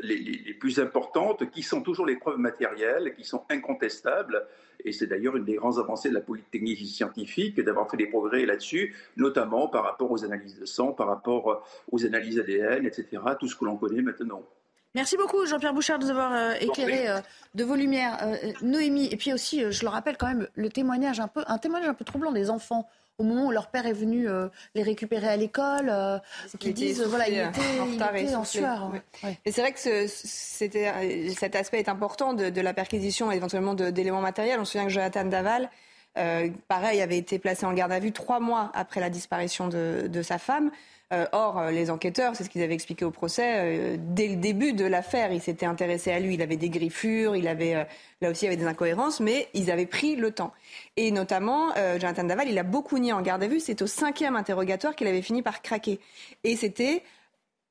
[0.02, 4.46] les, les, plus importantes, qui sont toujours les preuves matérielles, qui sont incontestables.
[4.84, 8.46] Et c'est d'ailleurs une des grandes avancées de la polytechnie scientifique d'avoir fait des progrès
[8.46, 11.56] là-dessus, notamment par rapport aux analyses de sang, par rapport euh,
[11.92, 13.06] aux analyses ADN, etc.,
[13.40, 14.44] tout ce que l'on connaît maintenant.
[14.96, 17.20] Merci beaucoup Jean-Pierre Bouchard de nous avoir euh, éclairé euh,
[17.56, 18.18] de vos lumières,
[18.62, 19.08] Noémie.
[19.12, 21.94] Et puis aussi, je le rappelle quand même, le témoignage un peu, un témoignage un
[21.94, 22.88] peu troublant des enfants
[23.20, 26.20] au moment où leur père est venu euh, les récupérer à l'école, euh,
[26.60, 28.92] qui disent voilà, il était, en, sueur.
[29.44, 34.22] Et c'est vrai que c'était, cet aspect est important de, la perquisition et éventuellement d'éléments
[34.22, 34.60] matériels.
[34.60, 35.72] On se souvient que Jonathan Daval,
[36.18, 40.22] euh, pareil, avait été placé en garde à vue trois mois après la disparition de,
[40.22, 40.70] sa femme.
[41.14, 44.36] Euh, or, euh, les enquêteurs, c'est ce qu'ils avaient expliqué au procès, euh, dès le
[44.36, 46.34] début de l'affaire, ils s'étaient intéressés à lui.
[46.34, 47.88] Il avait des griffures, il avait,
[48.20, 50.52] là aussi, il avait des incohérences, mais ils avaient pris le temps.
[50.98, 53.60] Et notamment, Jonathan Daval, il a beaucoup nié en garde à vue.
[53.62, 56.00] C'est au cinquième interrogatoire qu'il avait fini par craquer.
[56.44, 57.04] Et c'était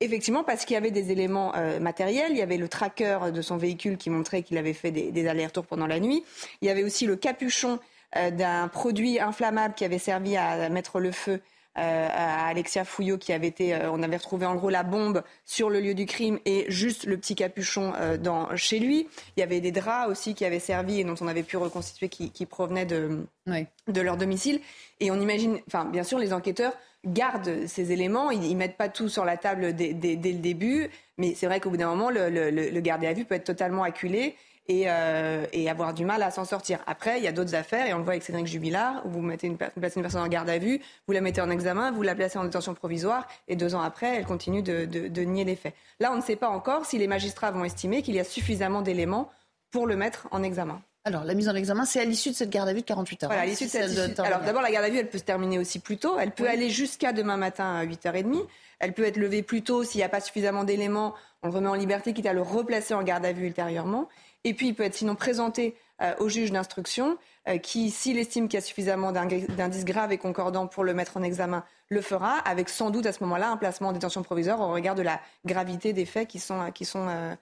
[0.01, 3.57] Effectivement, parce qu'il y avait des éléments matériels, il y avait le tracker de son
[3.57, 6.23] véhicule qui montrait qu'il avait fait des, allers-retours pendant la nuit.
[6.61, 7.79] Il y avait aussi le capuchon
[8.15, 11.41] d'un produit inflammable qui avait servi à mettre le feu
[11.77, 15.69] à Alexia Fouillot qui avait été, euh, on avait retrouvé en gros la bombe sur
[15.69, 19.09] le lieu du crime et juste le petit capuchon euh, dans, chez lui.
[19.37, 22.09] Il y avait des draps aussi qui avaient servi et dont on avait pu reconstituer
[22.09, 24.61] qui, provenaient de, de leur domicile.
[25.01, 26.73] Et on imagine, enfin bien sûr, les enquêteurs
[27.05, 31.35] gardent ces éléments, ils, ne mettent pas tout sur la table dès, le début, mais
[31.35, 33.85] c'est vrai qu'au bout d'un moment, le, le, le gardé à vue peut être totalement
[33.85, 34.35] acculé
[34.69, 36.81] euh, et, avoir du mal à s'en sortir.
[36.87, 39.21] Après, il y a d'autres affaires, et on le voit avec Cédric Jubilard, où vous
[39.21, 42.03] mettez une, placez une personne en garde à vue, vous la mettez en examen, vous
[42.03, 45.75] la placez en détention provisoire, et deux ans après, elle continue de, nier les faits.
[46.01, 48.83] Là, on ne sait pas encore si les magistrats vont estimer qu'il y a suffisamment
[48.83, 49.31] d'éléments
[49.71, 50.81] pour le mettre en examen.
[51.05, 53.23] Alors, la mise en examen, c'est à l'issue de cette garde à vue de 48
[53.23, 53.31] heures.
[53.31, 54.19] Voilà, à l'issue de cette...
[54.19, 56.19] Alors, d'abord, la garde à vue, elle peut se terminer aussi plus tôt.
[56.19, 58.45] Elle peut aller jusqu'à demain matin à 8h30.
[58.81, 61.15] Elle peut être levée plus tôt s'il n'y a pas suffisamment d'éléments.
[61.43, 64.09] On le remet en liberté, quitte à le replacer en garde à vue ultérieurement.
[64.45, 67.17] Et puis, il peut être sinon présenté euh, au juge d'instruction,
[67.49, 71.17] euh, qui, s'il estime qu'il y a suffisamment d'indices graves et concordants pour le mettre
[71.17, 74.61] en examen, le fera, avec sans doute à ce moment-là un placement en détention provisoire
[74.61, 77.35] au regard de la gravité des faits qui sont, qui sont, euh,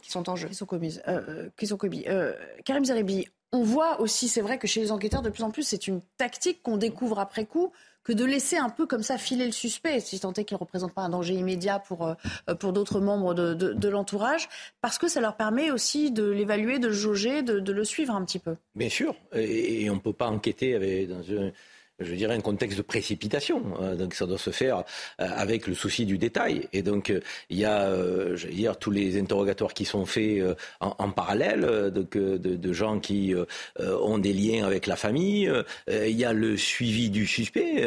[0.00, 0.48] qui sont en jeu.
[0.48, 0.98] Qui sont commis.
[1.56, 2.06] qui sont commis.
[2.64, 5.62] Karim Zeribi, on voit aussi, c'est vrai que chez les enquêteurs, de plus en plus,
[5.62, 7.72] c'est une tactique qu'on découvre après coup
[8.04, 10.60] que de laisser un peu comme ça filer le suspect, si tant est qu'il ne
[10.60, 14.48] représente pas un danger immédiat pour, euh, pour d'autres membres de, de, l'entourage,
[14.80, 18.24] parce que ça leur permet aussi de l'évaluer, de le jauger, de, le suivre un
[18.24, 18.56] petit peu.
[18.74, 21.52] Bien sûr, et, on ne peut pas enquêter dans un
[22.00, 23.62] je dirais, un contexte de précipitation.
[23.80, 23.96] Hein.
[23.96, 24.84] donc ça doit se faire
[25.20, 26.68] euh, avec le souci du détail.
[26.72, 30.06] Et donc euh, il y a, euh, je veux dire, tous les interrogatoires qui sont
[30.06, 30.42] faits
[30.80, 33.34] en, parallèle, donc, de, gens qui
[33.78, 35.50] ont des liens avec la famille.
[35.88, 37.84] il y a le suivi du suspect,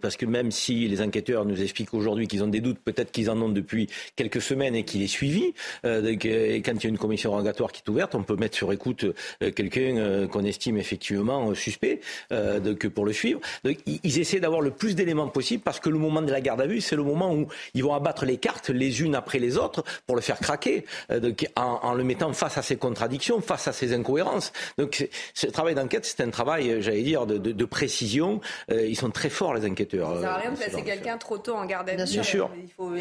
[0.00, 3.30] parce que même si les enquêteurs nous expliquent aujourd'hui qu'ils ont des doutes, peut-être qu'ils
[3.30, 5.54] en ont depuis quelques semaines et qu'il est suivi.
[5.84, 8.72] et quand il y a une commission interrogatoire qui est ouverte, on peut mettre sur
[8.72, 9.06] écoute
[9.54, 12.00] quelqu'un qu'on estime effectivement suspect,
[12.30, 16.22] donc pour le suivre ils essaient d'avoir le plus d'éléments possible parce que le moment
[16.22, 19.02] de la garde à vue, c'est le moment où ils vont abattre les cartes les
[19.02, 22.76] unes après les autres pour le faire craquer, euh, en, le mettant face à ses
[22.76, 24.52] contradictions, face à ses incohérences.
[24.78, 28.40] Donc ce travail d'enquête, c'est un travail, euh, j'allais dire, de, précision.
[28.70, 30.14] Euh, ils sont très forts, les enquêteurs.
[30.16, 32.04] Ça sert rien de placer quelqu'un trop tôt en garde à vue.
[32.04, 32.50] Bien sûr.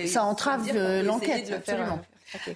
[0.05, 0.71] ça entrave
[1.03, 1.99] l'enquête, absolument.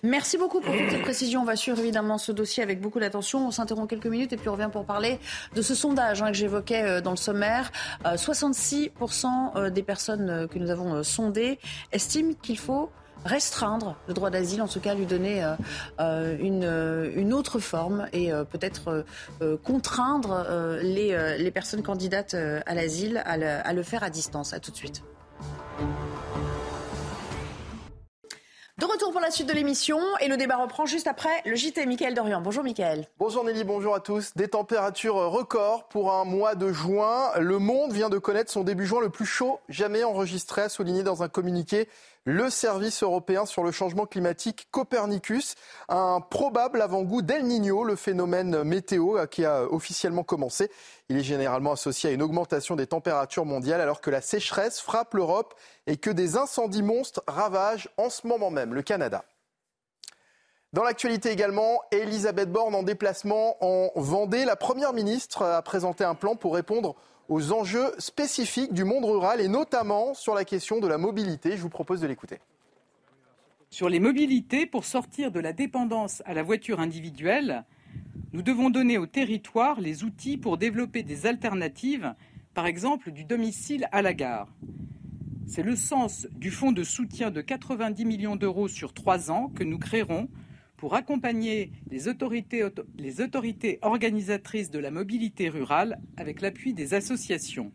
[0.04, 1.42] Merci beaucoup pour toutes ces précisions.
[1.42, 3.48] On va suivre évidemment ce dossier avec beaucoup d'attention.
[3.48, 5.20] On s'interrompt quelques minutes et puis on revient pour parler
[5.56, 7.72] de ce sondage hein, que j'évoquais euh, dans le sommaire.
[8.04, 11.60] 66% euh, euh, des personnes que nous avons sondées
[11.92, 12.90] estiment qu'il faut
[13.26, 15.44] restreindre le droit d'asile, en tout cas lui donner
[16.00, 19.06] une, autre forme et peut-être
[19.64, 20.46] contraindre
[20.82, 24.54] les, personnes candidates à l'asile à, à, le faire à distance.
[24.54, 25.02] À tout de suite.
[28.80, 31.88] De retour pour la suite de l'émission et le débat reprend juste après le JT.
[31.88, 32.42] Michael Dorian.
[32.42, 33.08] Bonjour Michael.
[33.18, 34.34] Bonjour Nelly, bonjour à tous.
[34.36, 37.32] Des températures records pour un mois de juin.
[37.40, 41.02] Le monde vient de connaître son début juin le plus chaud jamais enregistré, a souligné
[41.02, 41.90] dans un communiqué
[42.28, 45.56] le service européen sur le changement climatique Copernicus,
[45.88, 50.70] un probable avant-goût d'El Niño, le phénomène météo qui a officiellement commencé.
[51.08, 55.14] Il est généralement associé à une augmentation des températures mondiales alors que la sécheresse frappe
[55.14, 55.56] l'Europe
[55.88, 59.26] et que des incendies monstres ravagent en ce moment même le Canada.
[60.74, 64.46] Dans l'actualité également, Elisabeth Borne en déplacement en Vendée.
[64.46, 66.96] La Première ministre a présenté un plan pour répondre
[67.30, 71.56] aux enjeux spécifiques du monde rural et notamment sur la question de la mobilité.
[71.56, 72.40] Je vous propose de l'écouter.
[73.70, 77.66] Sur les mobilités, pour sortir de la dépendance à la voiture individuelle,
[78.34, 82.14] nous devons donner aux territoires les outils pour développer des alternatives,
[82.54, 84.48] par exemple du domicile à la gare.
[85.48, 89.64] C'est le sens du fonds de soutien de 90 millions d'euros sur trois ans que
[89.64, 90.28] nous créerons
[90.76, 92.64] pour accompagner les autorités,
[93.82, 97.72] organisatrices de la mobilité rurale avec l'appui des associations.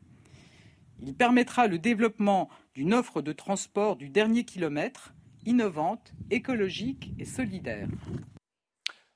[1.00, 5.14] Il permettra le développement d'une offre de transport du dernier kilomètre,
[5.46, 7.88] innovante, écologique et solidaire.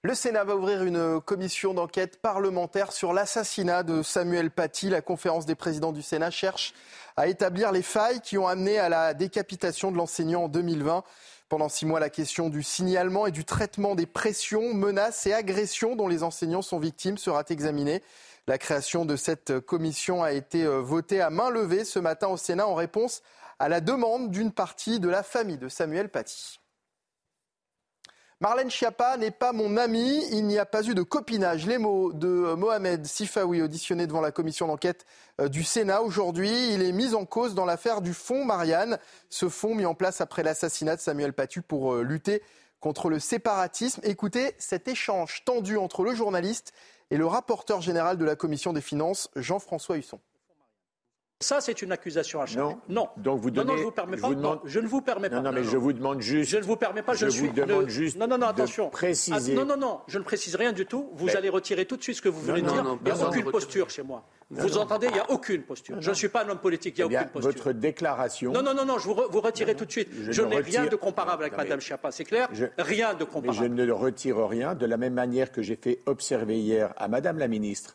[0.06, 4.88] Le Sénat va ouvrir une commission d'enquête parlementaire sur l'assassinat de Samuel Paty.
[4.88, 6.74] La conférence des présidents du Sénat cherche
[7.16, 11.02] à établir les failles qui ont amené à la décapitation de l'enseignant en 2020.
[11.48, 15.96] Pendant six mois, la question du signalement et du traitement des pressions, menaces et agressions
[15.96, 18.00] dont les enseignants sont victimes sera examinée.
[18.46, 22.36] La création de cette commission a été euh, votée à main levée ce matin au
[22.36, 23.22] Sénat en réponse
[23.58, 26.60] à la demande d'une partie de la famille de Samuel Paty.
[28.42, 31.66] Marlène Schiappa n'est pas mon ami, il n'y a pas eu de copinage.
[31.66, 35.06] Les mots de Mohamed Sifawi, auditionné devant la commission d'enquête
[35.40, 38.98] euh, du Sénat aujourd'hui, il est mis en cause dans l'affaire du fonds Marianne.
[39.30, 42.42] Ce fonds mis en place après l'assassinat de Samuel Paty pour euh, lutter
[42.78, 44.02] contre le séparatisme.
[44.04, 46.74] Écoutez cet échange tendu entre le journaliste
[47.10, 50.20] et le rapporteur général de la commission des finances, Jean-François Husson.
[51.40, 52.78] Ça, c'est une accusation à Non.
[52.88, 53.08] non.
[53.18, 54.28] Donc vous donnez, non, non, je, vous permets pas.
[54.30, 54.60] Demande...
[54.64, 55.36] je ne vous permets pas.
[55.36, 56.50] Non, non, mais je vous demande juste.
[56.50, 57.12] Je ne vous permets pas.
[57.12, 58.16] Je, je vous demande juste.
[58.16, 58.86] Non, non, non, attention.
[58.86, 59.52] De préciser.
[59.52, 60.00] Ah, non, non, non.
[60.08, 61.10] Je ne précise rien du tout.
[61.12, 61.36] Vous mais...
[61.36, 62.98] allez retirer tout de suite ce que vous venez de dire.
[63.04, 64.24] il n'y a aucune posture chez moi.
[64.48, 66.00] Vous entendez Il n'y a aucune posture.
[66.00, 66.96] Je ne suis pas un homme politique.
[66.96, 67.52] Il n'y a eh aucune posture.
[67.52, 68.52] Votre déclaration.
[68.52, 68.98] Non, non, non, non.
[68.98, 70.08] Je vous, re, vous retirez tout de suite.
[70.30, 72.12] Je, n'ai rien de comparable avec Mme Schiappa.
[72.12, 73.68] C'est clair Rien de comparable.
[73.68, 77.08] Mais je ne retire rien de la même manière que j'ai fait observer hier à
[77.08, 77.94] Mme la ministre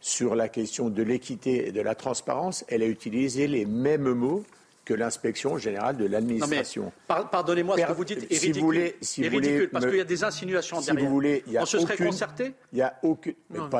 [0.00, 4.44] sur la question de l'équité et de la transparence, elle a utilisé les mêmes mots
[4.88, 6.92] que l'inspection générale de l'administration.
[7.06, 8.54] Pardonnez-moi, ce que vous dites est ridicule.
[8.54, 11.04] Si vous voulez, si est ridicule parce qu'il y a des insinuations derrière.
[11.04, 13.34] Vous voulez, y a On se serait concerté Il y a aucune.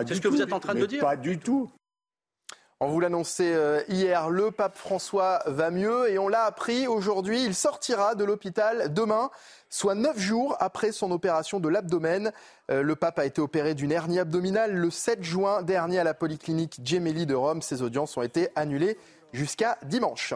[0.06, 1.70] C'est ce que vous êtes en train de dire Pas du tout.
[2.80, 7.42] On vous l'annonçait euh, hier, le pape François va mieux et on l'a appris aujourd'hui.
[7.42, 9.30] Il sortira de l'hôpital demain,
[9.68, 12.30] soit neuf jours après son opération de l'abdomen.
[12.70, 16.14] Euh, le pape a été opéré d'une hernie abdominale le 7 juin dernier à la
[16.14, 17.62] polyclinique Gemelli de Rome.
[17.62, 18.96] Ses audiences ont été annulées
[19.32, 20.34] jusqu'à dimanche.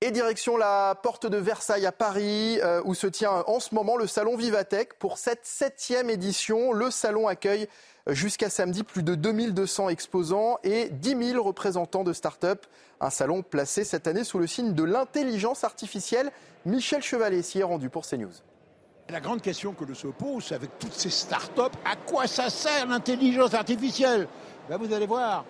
[0.00, 3.96] Et direction la porte de Versailles à Paris, euh, où se tient en ce moment
[3.96, 4.94] le salon Vivatech.
[4.94, 7.68] Pour cette septième édition, le salon accueille
[8.08, 12.66] jusqu'à samedi plus de 2200 exposants et 10 000 représentants de start-up.
[13.00, 16.30] Un salon placé cette année sous le signe de l'intelligence artificielle.
[16.64, 18.32] Michel Chevalet s'y est rendu pour CNews.
[19.08, 22.86] La grande question que l'on se pose avec toutes ces start-up, à quoi ça sert
[22.86, 24.28] l'intelligence artificielle?
[24.68, 25.44] Ben Vous allez voir,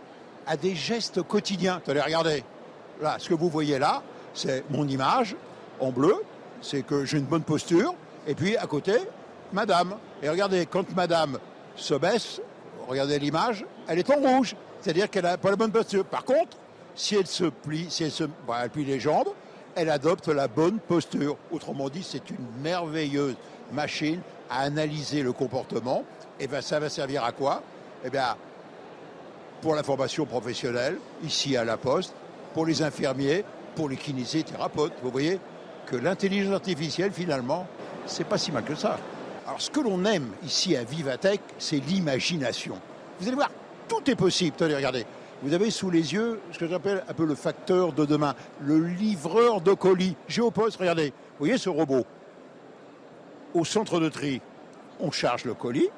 [0.47, 1.81] à des gestes quotidiens.
[1.87, 2.45] Allez, regardez,
[3.01, 4.03] là, ce que vous voyez là,
[4.35, 5.37] c'est mon image
[5.81, 6.15] en bleu,
[6.63, 7.95] c'est que j'ai une bonne posture,
[8.27, 8.95] et puis à côté,
[9.53, 9.97] madame.
[10.23, 11.39] Et regardez, quand madame
[11.83, 12.41] se baisse,
[12.89, 16.05] regardez l'image, elle est en rouge, c'est-à-dire qu'elle n'a pas la bonne posture.
[16.05, 16.57] Par contre,
[16.95, 19.29] si elle se plie, si elle se elle plie les jambes,
[19.75, 21.37] elle adopte la bonne posture.
[21.51, 23.37] Autrement dit, c'est une merveilleuse
[23.73, 26.05] machine à analyser le comportement.
[26.39, 27.63] Et bien, ça va servir à quoi?
[28.05, 28.37] Eh bien,
[29.63, 32.13] pour la formation professionnelle, ici à la Poste,
[32.53, 34.93] pour les infirmiers, pour les kinésithérapeutes.
[35.03, 35.41] Vous voyez
[35.87, 37.67] que l'intelligence artificielle, finalement,
[38.07, 38.99] c'est pas si mal que ça.
[39.47, 42.79] Alors, ce que l'on aime ici à Vivatech, c'est l'imagination.
[43.19, 43.51] Vous allez voir,
[43.89, 44.57] tout est possible.
[44.57, 45.05] Tenez, regardez.
[45.43, 48.79] Vous avez sous les yeux ce que j'appelle un peu le facteur de demain, le
[48.79, 50.17] livreur de colis.
[50.29, 51.09] Géopost, regardez.
[51.09, 52.07] Vous voyez ce robot?
[53.55, 54.41] Au centre de tri,
[55.01, 55.89] on charge le colis.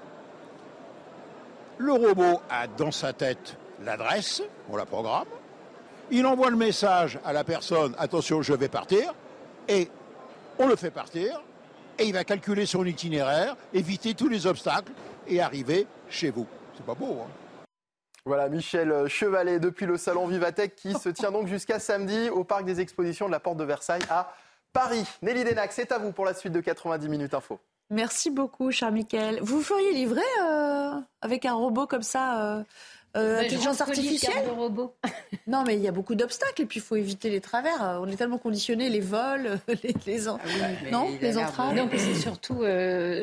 [1.76, 5.26] Le robot a dans sa tête l'adresse, on la programme.
[6.10, 9.14] Il envoie le message à la personne, attention, je vais partir,
[9.68, 9.90] et
[10.58, 11.42] on le fait partir,
[11.98, 14.92] et il va calculer son itinéraire, éviter tous les obstacles
[15.26, 16.46] et arriver chez vous.
[16.76, 17.30] C'est pas beau, hein
[18.26, 22.64] voilà, Michel Chevalet depuis le salon Vivatech qui se tient donc jusqu'à samedi au parc
[22.64, 24.32] des expositions de la Porte de Versailles à
[24.72, 25.04] Paris.
[25.20, 27.60] Nelly Denac, c'est à vous pour la suite de 90 minutes info.
[27.90, 29.40] Merci beaucoup, cher Michael.
[29.42, 32.62] Vous feriez livrer euh, avec un robot comme ça euh,
[33.16, 34.94] euh, intelligence artificielle robot.
[35.46, 37.98] Non, mais il y a beaucoup d'obstacles et puis il faut éviter les travers.
[38.00, 40.38] On est tellement conditionnés, les vols, les, les ah
[40.90, 41.74] non, les entraves.
[41.74, 42.62] Non, c'est surtout,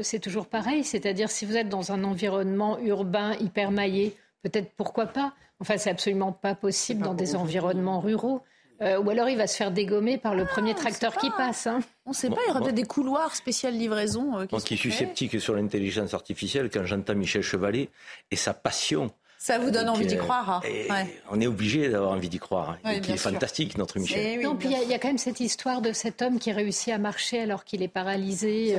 [0.04, 0.84] c'est toujours pareil.
[0.84, 5.34] C'est-à-dire, si vous êtes dans un environnement urbain hyper maillé, peut-être pourquoi pas.
[5.60, 8.44] Enfin, c'est absolument pas possible dans des environnements ruraux.
[8.82, 11.68] Euh, ou alors il va se faire dégommer par le ah, premier tracteur qui passe.
[11.68, 11.82] Hein.
[12.06, 14.40] On ne sait pas, il y aura peut-être des couloirs spécial livraison.
[14.40, 17.90] Euh, qui Moi qui suis sceptique sur l'intelligence artificielle, quand j'entends Michel Chevalet
[18.32, 19.12] et sa passion.
[19.44, 20.62] Ça vous donne envie d'y euh, croire.
[20.64, 21.06] Hein.
[21.32, 22.78] On est obligé d'avoir envie d'y croire.
[22.84, 22.92] Hein.
[22.92, 24.42] et puis, fantastique, notre Michel.
[24.42, 27.00] non, puis il y, a quand même cette histoire de cet homme qui réussit à
[27.00, 28.78] marcher alors qu'il est paralysé.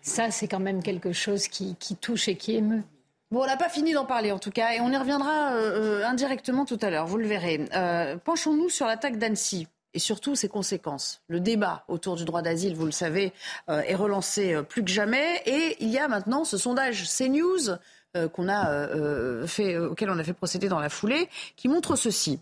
[0.00, 2.82] Ça, c'est quand même quelque chose qui touche et qui émeut.
[3.34, 6.02] Bon, on n'a pas fini d'en parler en tout cas, et on y reviendra euh,
[6.02, 7.66] euh, indirectement tout à l'heure, vous le verrez.
[7.74, 11.20] Euh, penchons-nous sur l'attaque d'Annecy et surtout ses conséquences.
[11.26, 13.32] Le débat autour du droit d'asile, vous le savez,
[13.68, 17.76] est relancé plus que jamais, et il y a maintenant ce sondage CNews
[18.32, 22.40] qu'on a fait, auquel on a fait procéder dans la foulée, qui montre ceci.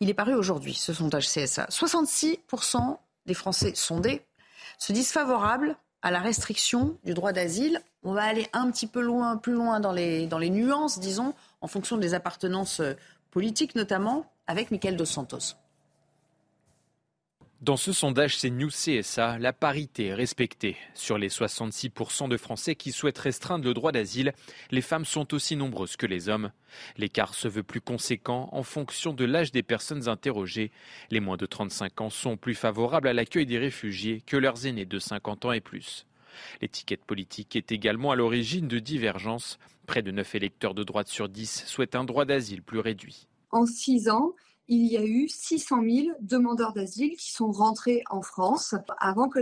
[0.00, 1.66] Il est paru aujourd'hui, ce sondage CSA.
[1.70, 2.96] 66%
[3.26, 4.22] des Français sondés
[4.78, 7.80] se disent favorables à la restriction du droit d'asile.
[8.02, 11.34] On va aller un petit peu loin, plus loin dans les, dans les nuances, disons,
[11.62, 12.92] en fonction des appartenances euh,
[13.30, 15.56] politiques notamment, avec Michael Dos Santos.
[17.60, 20.76] Dans ce sondage CNews CSA, la parité est respectée.
[20.92, 24.34] Sur les 66% de Français qui souhaitent restreindre le droit d'asile,
[24.70, 26.50] les femmes sont aussi nombreuses que les hommes.
[26.98, 30.72] L'écart se veut plus conséquent en fonction de l'âge des personnes interrogées.
[31.10, 34.84] Les moins de 35 ans sont plus favorables à l'accueil des réfugiés que leurs aînés
[34.84, 36.06] de 50 ans et plus.
[36.60, 39.58] L'étiquette politique est également à l'origine de divergences.
[39.86, 43.26] Près de 9 électeurs de droite sur 10 souhaitent un droit d'asile plus réduit.
[43.52, 44.34] En 6 ans,
[44.68, 48.74] il y a eu 600 000 demandeurs d'asile qui sont rentrés en France.
[48.98, 49.40] Avant que,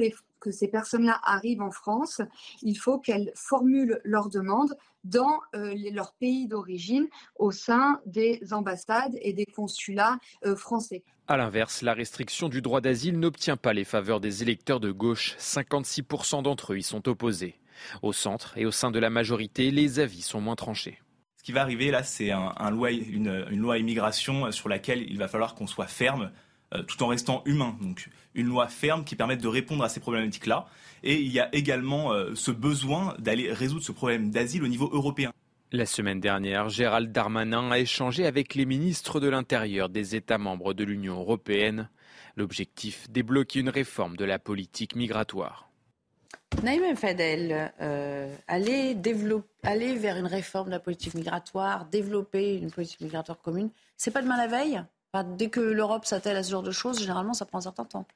[0.50, 2.20] ces personnes-là arrivent en France,
[2.62, 9.16] il faut qu'elles formulent leur demande dans euh, leur pays d'origine au sein des ambassades
[9.20, 11.04] et des consulats euh, français.
[11.28, 15.36] A l'inverse, la restriction du droit d'asile n'obtient pas les faveurs des électeurs de gauche.
[15.38, 17.58] 56% d'entre eux y sont opposés.
[18.02, 21.01] Au centre et au sein de la majorité, les avis sont moins tranchés.
[21.42, 25.66] Ce qui va arriver là, c'est une, loi immigration sur laquelle il va falloir qu'on
[25.66, 26.30] soit ferme
[26.72, 27.76] euh, tout en restant humain.
[27.80, 30.66] Donc une loi ferme qui permette de répondre à ces problématiques-là.
[31.02, 34.88] Et il y a également euh, ce besoin d'aller résoudre ce problème d'asile au niveau
[34.92, 35.32] européen.
[35.72, 40.74] La semaine dernière, Gérald Darmanin a échangé avec les ministres de l'Intérieur des États membres
[40.74, 41.90] de l'Union européenne.
[42.36, 45.71] L'objectif, débloquer une réforme de la politique migratoire.
[46.62, 48.94] Naïm Fadel, euh, aller,
[49.96, 54.36] vers une réforme de la politique migratoire, développer une politique migratoire commune, c'est pas demain
[54.36, 54.82] la veille?
[55.36, 58.06] Dès que l'Europe s'attelle à ce genre de choses, généralement, ça prend un certain temps.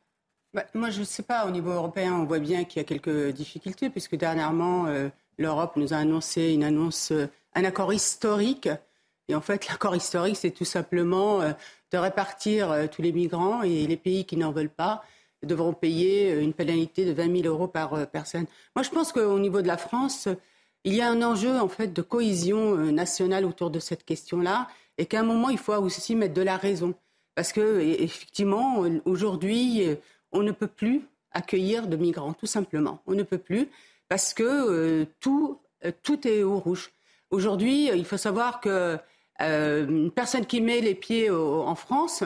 [0.54, 1.46] Bah, moi, je ne sais pas.
[1.46, 5.76] Au niveau européen, on voit bien qu'il y a quelques difficultés, puisque dernièrement, euh, l'Europe
[5.76, 8.68] nous a annoncé une annonce, euh, un accord historique.
[9.28, 13.96] Et en fait, l'accord historique, c'est tout simplement de répartir tous les migrants et les
[13.96, 15.02] pays qui n'en veulent pas
[15.46, 18.46] devront payer une pénalité de 20 000 euros par euh, personne.
[18.74, 20.28] Moi, je pense qu'au niveau de la France,
[20.84, 24.68] il y a un enjeu en fait de cohésion euh, nationale autour de cette question-là,
[24.98, 26.94] et qu'à un moment, il faut aussi mettre de la raison,
[27.34, 29.82] parce que effectivement, aujourd'hui,
[30.32, 33.00] on ne peut plus accueillir de migrants, tout simplement.
[33.06, 33.68] On ne peut plus,
[34.08, 35.58] parce que euh, tout,
[36.02, 36.92] tout est au rouge.
[37.30, 38.98] Aujourd'hui, il faut savoir que
[40.14, 42.24] personne qui met les pieds en France,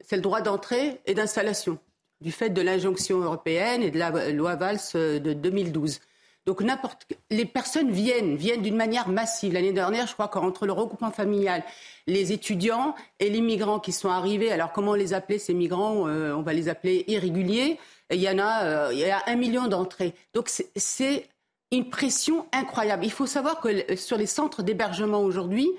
[0.00, 1.78] c'est le droit d'entrée et d'installation
[2.20, 6.00] du fait de l'injonction européenne et de la loi Valls euh, de 2012.
[6.46, 9.52] Donc n'importe les personnes viennent, viennent d'une manière massive.
[9.52, 11.62] L'année dernière, je crois qu'entre le regroupement familial,
[12.06, 16.32] les étudiants et les migrants qui sont arrivés, alors comment les appeler ces migrants euh,
[16.34, 17.78] On va les appeler irréguliers.
[18.10, 20.14] il y en a, euh, il y a un million d'entrées.
[20.34, 21.28] Donc c'est
[21.70, 23.04] une pression incroyable.
[23.04, 25.70] Il faut savoir que sur les centres d'hébergement aujourd'hui,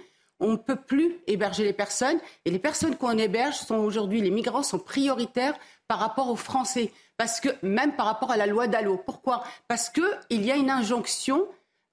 [0.42, 2.20] on ne peut plus héberger les personnes.
[2.46, 5.56] Et les personnes qu'on héberge sont aujourd'hui, les migrants sont prioritaires
[5.92, 6.94] par rapport aux Français.
[7.18, 8.96] Parce que, même par rapport à la loi Dallot.
[8.96, 9.44] Pourquoi?
[9.68, 11.50] Parce qu'il y a une injonction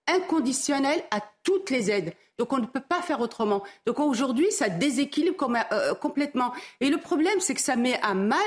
[0.07, 2.15] inconditionnelle à toutes les aides.
[2.39, 3.65] Donc on ne peut pas faire autrement.
[3.87, 6.53] Donc aujourd'hui, ça déséquilibre euh, complètement.
[6.79, 8.39] Et le problème, c'est que ça met à mal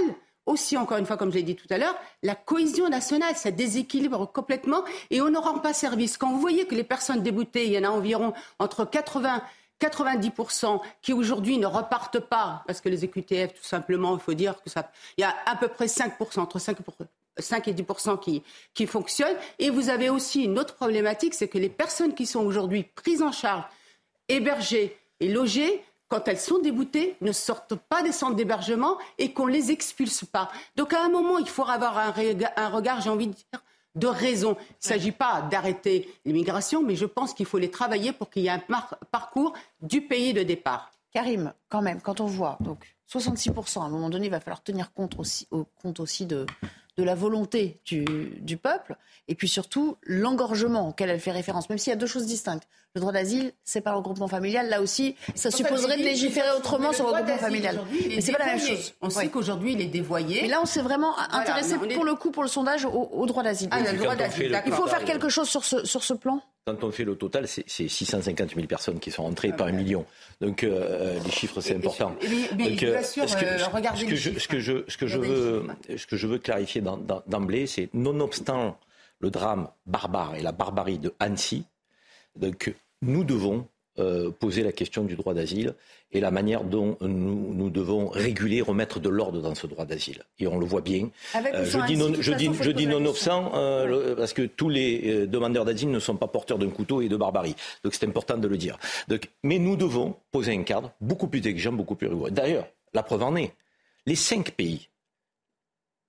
[0.46, 3.36] aussi, encore une fois, comme je l'ai dit tout à l'heure, la cohésion nationale.
[3.36, 6.18] Ça déséquilibre complètement et on ne rend pas service.
[6.18, 9.44] Quand vous voyez que les personnes déboutées, il y en a environ entre 80
[9.82, 14.62] 90% qui aujourd'hui ne repartent pas, parce que les EQTF, tout simplement, il faut dire
[14.62, 16.78] que ça, il y a à peu près 5%, entre 5,
[17.38, 19.38] 5 et 10% qui, qui fonctionnent.
[19.60, 23.22] Et vous avez aussi une autre problématique, c'est que les personnes qui sont aujourd'hui prises
[23.22, 23.64] en charge,
[24.28, 29.48] hébergées et logées, quand elles sont déboutées, ne sortent pas des centres d'hébergement et qu'on
[29.48, 30.52] ne les expulse pas.
[30.76, 32.12] Donc à un moment, il faut avoir un
[32.70, 33.64] regard, j'ai envie de dire,
[33.96, 34.56] de raison.
[34.60, 38.44] Il ne s'agit pas d'arrêter l'immigration, mais je pense qu'il faut les travailler pour qu'il
[38.44, 38.64] y ait un
[39.12, 40.92] parcours du pays de départ.
[41.12, 44.64] Karim, quand même, quand on voit donc 66%, à un moment donné, il va falloir
[44.64, 45.48] tenir compte aussi,
[45.82, 46.46] compte aussi de,
[46.98, 48.04] de la volonté du,
[48.40, 48.96] du, peuple,
[49.28, 52.68] et puis surtout l'engorgement auquel elle fait référence, même s'il y a deux choses distinctes.
[52.94, 54.68] Le droit d'asile, c'est pas le regroupement familial.
[54.68, 57.80] Là aussi, ça supposerait de légiférer autrement sur le regroupement familial.
[58.10, 58.94] Mais c'est pas la même chose.
[59.02, 60.42] On sait qu'aujourd'hui, il est dévoyé.
[60.42, 63.70] Mais là, on s'est vraiment intéressé pour le coup, pour le sondage, au, droit d'asile.
[63.72, 63.82] Ah,
[64.16, 64.62] d'asile.
[64.66, 67.48] Il faut faire quelque chose sur ce, sur ce plan quand on fait le total,
[67.48, 70.06] c'est 650 000 personnes qui sont entrées par un million.
[70.42, 72.16] Donc euh, les chiffres, c'est important.
[72.22, 76.82] Mais, ce que je, veux, ce que je veux clarifier
[77.28, 78.78] d'emblée, c'est nonobstant
[79.20, 81.66] le drame barbare et la barbarie de Annecy,
[82.36, 83.81] donc nous devons euh,
[84.40, 85.76] poser la question du droit d'asile
[86.12, 90.24] et la manière dont nous, nous devons réguler, remettre de l'ordre dans ce droit d'asile.
[90.40, 91.10] Et on le voit bien.
[91.36, 95.66] Euh, je, dis non, je, dis, je dis non euh, parce que tous les demandeurs
[95.66, 97.56] d'asile ne sont pas porteurs d'un couteau et de barbarie.
[97.84, 98.78] Donc c'est important de le dire.
[99.08, 102.32] Donc, mais nous devons poser un cadre beaucoup plus exigeant, beaucoup plus rigoureux.
[102.32, 103.54] D'ailleurs, la preuve en est.
[104.06, 104.90] Les cinq pays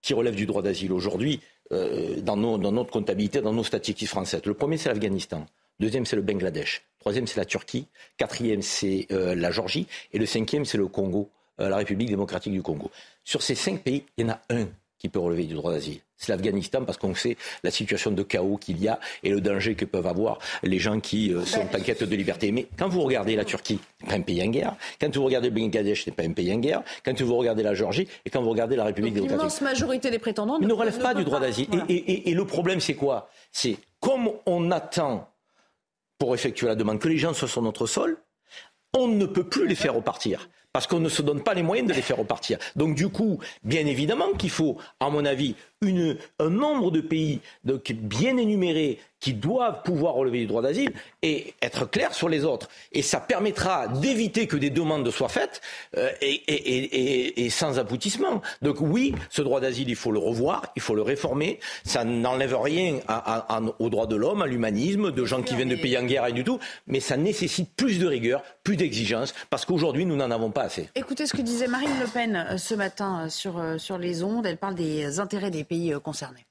[0.00, 1.40] qui relèvent du droit d'asile aujourd'hui,
[1.71, 5.46] dans, dans notre comptabilité, dans nos statistiques françaises, le premier c'est l'Afghanistan.
[5.81, 6.83] Deuxième, c'est le Bangladesh.
[7.03, 7.88] Troisième, c'est la Turquie.
[8.17, 9.88] Quatrième, c'est euh, la Georgie.
[10.13, 12.92] Et le cinquième, c'est le Congo, euh, la République démocratique du Congo.
[13.25, 15.98] Sur ces cinq pays, il y en a un qui peut relever du droit d'asile.
[16.17, 19.75] C'est l'Afghanistan parce qu'on sait la situation de chaos qu'il y a et le danger
[19.75, 22.53] que peuvent avoir les gens qui euh, sont en quête de liberté.
[22.53, 24.77] Mais quand vous regardez la Turquie, n'est pas un pays en guerre.
[25.00, 26.85] Quand vous regardez le Bangladesh, n'est pas un pays en guerre.
[27.05, 29.40] Quand vous regardez la Géorgie et quand vous regardez la République démocratique.
[29.40, 31.67] L'immense majorité des prétendants ne, relèvent pas du droit d'asile.
[31.88, 33.29] Et, et le problème, c'est quoi?
[33.50, 35.31] C'est comme on attend
[36.23, 38.16] pour effectuer la demande que les gens soient sur notre sol,
[38.96, 41.88] on ne peut plus les faire repartir parce qu'on ne se donne pas les moyens
[41.88, 42.58] de les faire repartir.
[42.77, 48.37] Donc du coup, bien évidemment qu'il faut, à mon avis, un nombre de pays bien
[48.37, 50.92] énumérés qui doivent pouvoir relever du droit d'asile
[51.23, 52.68] et être clairs sur les autres.
[52.90, 55.60] Et ça permettra d'éviter que des demandes soient faites
[55.96, 58.42] euh, et, sans aboutissement.
[58.62, 61.60] Donc oui, ce droit d'asile, il faut le revoir, il faut le réformer.
[61.85, 65.77] Ça n'enlève rien à, aux droits de l'homme, à l'humanisme, de gens qui viennent de
[65.77, 66.58] pays en guerre et du tout,
[66.88, 70.88] mais ça nécessite plus de rigueur, plus d'exigence, parce qu'aujourd'hui, nous n'en avons pas assez.
[70.96, 74.46] Écoutez ce que disait Marine Le Pen euh, ce matin euh, sur, sur les ondes.
[74.46, 76.44] Elle parle des intérêts des pays concernés.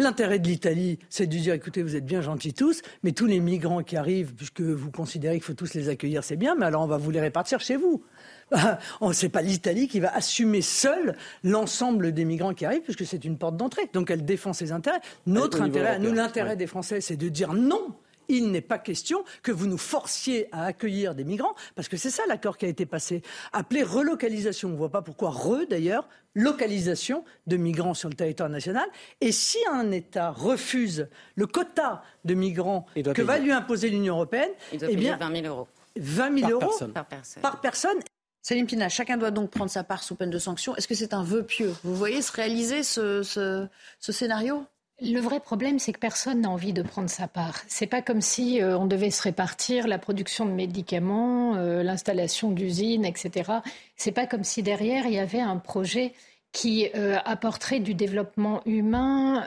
[0.00, 3.38] L'intérêt de l'Italie, c'est de dire écoutez, vous êtes bien gentils tous, mais tous les
[3.38, 6.80] migrants qui arrivent, puisque vous considérez qu'il faut tous les accueillir, c'est bien, mais alors
[6.80, 8.02] on va vous les répartir chez vous.
[8.50, 13.26] Ce n'est pas l'Italie qui va assumer seule l'ensemble des migrants qui arrivent, puisque c'est
[13.26, 13.90] une porte d'entrée.
[13.92, 15.00] Donc elle défend ses intérêts.
[15.26, 17.94] Notre intérêt, nous, l'intérêt des Français, c'est de dire non
[18.30, 22.10] il n'est pas question que vous nous forciez à accueillir des migrants, parce que c'est
[22.10, 23.22] ça l'accord qui a été passé,
[23.52, 24.68] appelé relocalisation.
[24.68, 28.88] On ne voit pas pourquoi re d'ailleurs, localisation de migrants sur le territoire national.
[29.20, 34.50] Et si un État refuse le quota de migrants que va lui imposer l'Union européenne,
[34.72, 35.68] il doit eh bien, 20 000 euros.
[35.96, 36.60] 20 000 euros
[36.94, 37.42] par personne.
[37.42, 37.98] Par personne.
[38.42, 40.74] Céline Pina, chacun doit donc prendre sa part sous peine de sanction.
[40.76, 41.74] Est-ce que c'est un vœu pieux?
[41.82, 44.64] Vous voyez se réaliser ce, ce scénario?
[45.02, 47.60] Le vrai problème, c'est que personne n'a envie de prendre sa part.
[47.68, 52.50] C'est pas comme si euh, on devait se répartir la production de médicaments, euh, l'installation
[52.50, 53.50] d'usines, etc.
[53.96, 56.12] C'est pas comme si derrière il y avait un projet
[56.52, 59.44] qui euh, apporterait du développement humain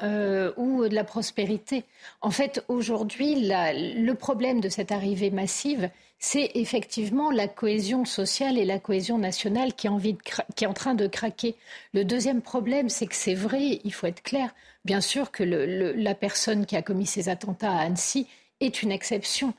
[0.55, 1.83] ou de la prospérité.
[2.21, 5.89] En fait, aujourd'hui, le problème de cette arrivée massive,
[6.25, 11.55] c'est effectivement la cohésion sociale et la cohésion nationale qui est en train de craquer.
[11.93, 14.53] Le deuxième problème, c'est que c'est vrai, il faut être clair,
[14.85, 18.27] Bien sûr que la personne qui a commis ces attentats à Annecy
[18.59, 19.53] est une exception.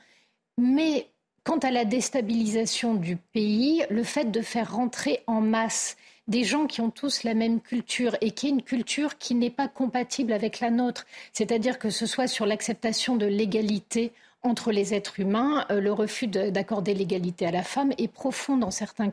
[0.59, 1.07] Mais
[1.43, 5.97] quant à la déstabilisation du pays, le fait de faire rentrer en masse
[6.27, 9.51] des gens qui ont tous la même culture et qui est une culture qui n'est
[9.51, 14.11] pas compatible avec la nôtre, c'est-à-dire que ce soit sur l'acceptation de l'égalité
[14.45, 18.71] entre les êtres humains, euh, le refus d'accorder l'égalité à la femme est profond dans,
[18.71, 19.11] certaines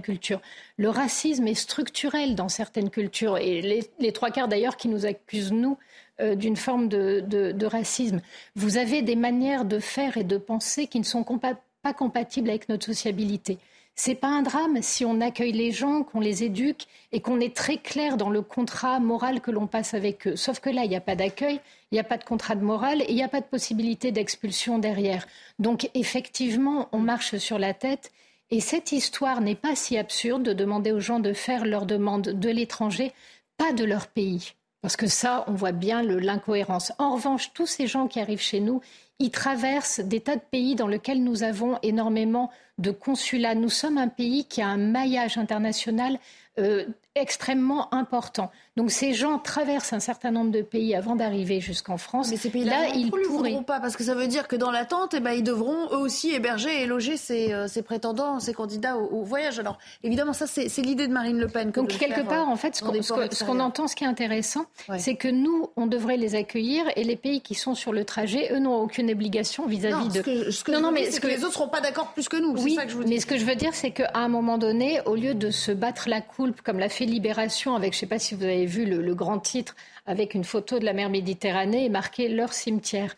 [0.00, 0.40] cultures.
[0.76, 3.38] Le racisme est structurel dans certaines cultures.
[3.38, 3.60] Et
[3.98, 5.76] les, trois quarts d'ailleurs qui nous accusent, nous,
[6.20, 8.20] euh, d'une forme de, racisme.
[8.54, 12.68] Vous avez des manières de faire et de penser qui ne sont pas compatibles avec
[12.68, 13.58] notre sociabilité.
[13.96, 17.54] C'est pas un drame si on accueille les gens, qu'on les éduque et qu'on est
[17.54, 20.34] très clair dans le contrat moral que l'on passe avec eux.
[20.36, 22.64] Sauf que là, il n'y a pas d'accueil, il n'y a pas de contrat de
[22.64, 25.26] morale et il n'y a pas de possibilité d'expulsion derrière.
[25.60, 28.10] Donc effectivement, on marche sur la tête.
[28.50, 32.22] Et cette histoire n'est pas si absurde de demander aux gens de faire leur demande
[32.22, 33.12] de l'étranger,
[33.56, 34.54] pas de leur pays.
[34.82, 36.92] Parce que ça, on voit bien l'incohérence.
[36.98, 38.82] En revanche, tous ces gens qui arrivent chez nous,
[39.18, 43.54] ils traversent des tas de pays dans lesquels nous avons énormément de consulats.
[43.54, 46.18] Nous sommes un pays qui a un maillage international
[46.58, 46.84] euh,
[47.14, 48.50] extrêmement important.
[48.76, 52.30] Donc ces gens traversent un certain nombre de pays avant d'arriver jusqu'en France.
[52.30, 55.14] Mais ces pays-là, ils ne pourront pas parce que ça veut dire que dans l'attente,
[55.14, 58.96] eh ben, ils devront eux aussi héberger et loger ces, euh, ces prétendants, ces candidats
[58.96, 59.60] au, voyage.
[59.60, 61.70] Alors évidemment, ça c'est l'idée de Marine Le Pen.
[61.70, 64.66] Donc quelque part, en fait, ce qu'on entend, ce qui est intéressant,
[64.98, 68.52] c'est que nous, on devrait les accueillir et les pays qui sont sur le trajet,
[68.52, 70.50] eux, n'ont aucune obligation vis-à-vis de.
[70.50, 72.60] Ce que non, non, mais ce que, les autres seront pas d'accord plus que nous.
[72.60, 73.10] Oui, ça que je vous dis.
[73.10, 75.70] mais ce que je veux dire, c'est qu'à un moment donné, au lieu de se
[75.70, 78.63] battre la coulpe comme l'a fait Libération avec, je ne sais pas si vous avez
[78.66, 79.74] vu le, grand titre,
[80.06, 83.16] avec une photo de la mer Méditerranée et marqué leur cimetière.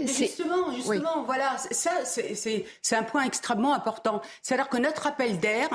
[0.00, 4.20] Justement, justement, voilà, ça, c'est un point extrêmement important.
[4.42, 5.68] C'est-à-dire que notre appel d'air,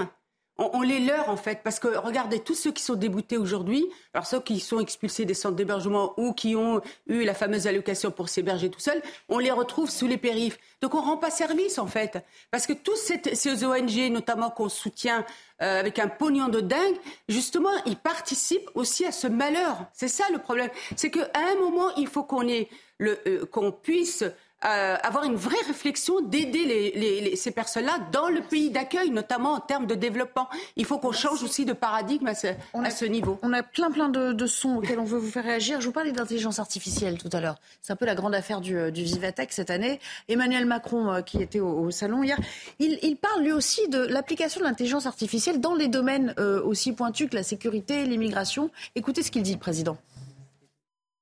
[0.57, 4.25] on, les leurre en fait, parce que regardez, tous ceux qui sont déboutés aujourd'hui, alors
[4.25, 8.29] ceux qui sont expulsés des centres d'hébergement ou qui ont eu la fameuse allocation pour
[8.29, 10.59] s'héberger tout seuls, on les retrouve sous les périphes.
[10.81, 15.25] Donc on rend pas service en fait, parce que tous ces ONG, notamment qu'on soutient
[15.61, 16.97] euh, avec un pognon de dingue,
[17.27, 19.85] justement, ils participent aussi à ce malheur.
[19.93, 23.71] C'est ça le problème, c'est qu'à un moment, il faut qu'on ait le, euh, qu'on
[23.71, 24.23] puisse
[24.65, 29.59] euh, avoir une vraie réflexion d'aider les, ces personnes-là dans le pays d'accueil, notamment en
[29.59, 30.47] termes de développement.
[30.77, 33.39] Il faut qu'on change aussi de paradigme à ce, à ce, niveau.
[33.41, 35.81] On a plein plein de, sons auxquels on veut vous faire réagir.
[35.81, 37.55] Je vous parlais d'intelligence artificielle tout à l'heure.
[37.81, 39.99] C'est un peu la grande affaire du, du Vivatech cette année.
[40.29, 42.39] Emmanuel Macron, euh, qui était au, salon hier,
[42.79, 46.93] il, il, parle lui aussi de l'application de l'intelligence artificielle dans les domaines euh, aussi
[46.93, 48.71] pointus que la sécurité, l'immigration.
[48.95, 49.97] Écoutez ce qu'il dit, le président.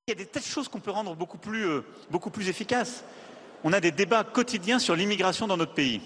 [0.08, 1.66] Il y a des tas de choses qu'on peut rendre beaucoup plus,
[2.10, 3.04] beaucoup plus efficaces
[3.64, 6.02] on a des débats quotidiens sur l'immigration dans notre pays.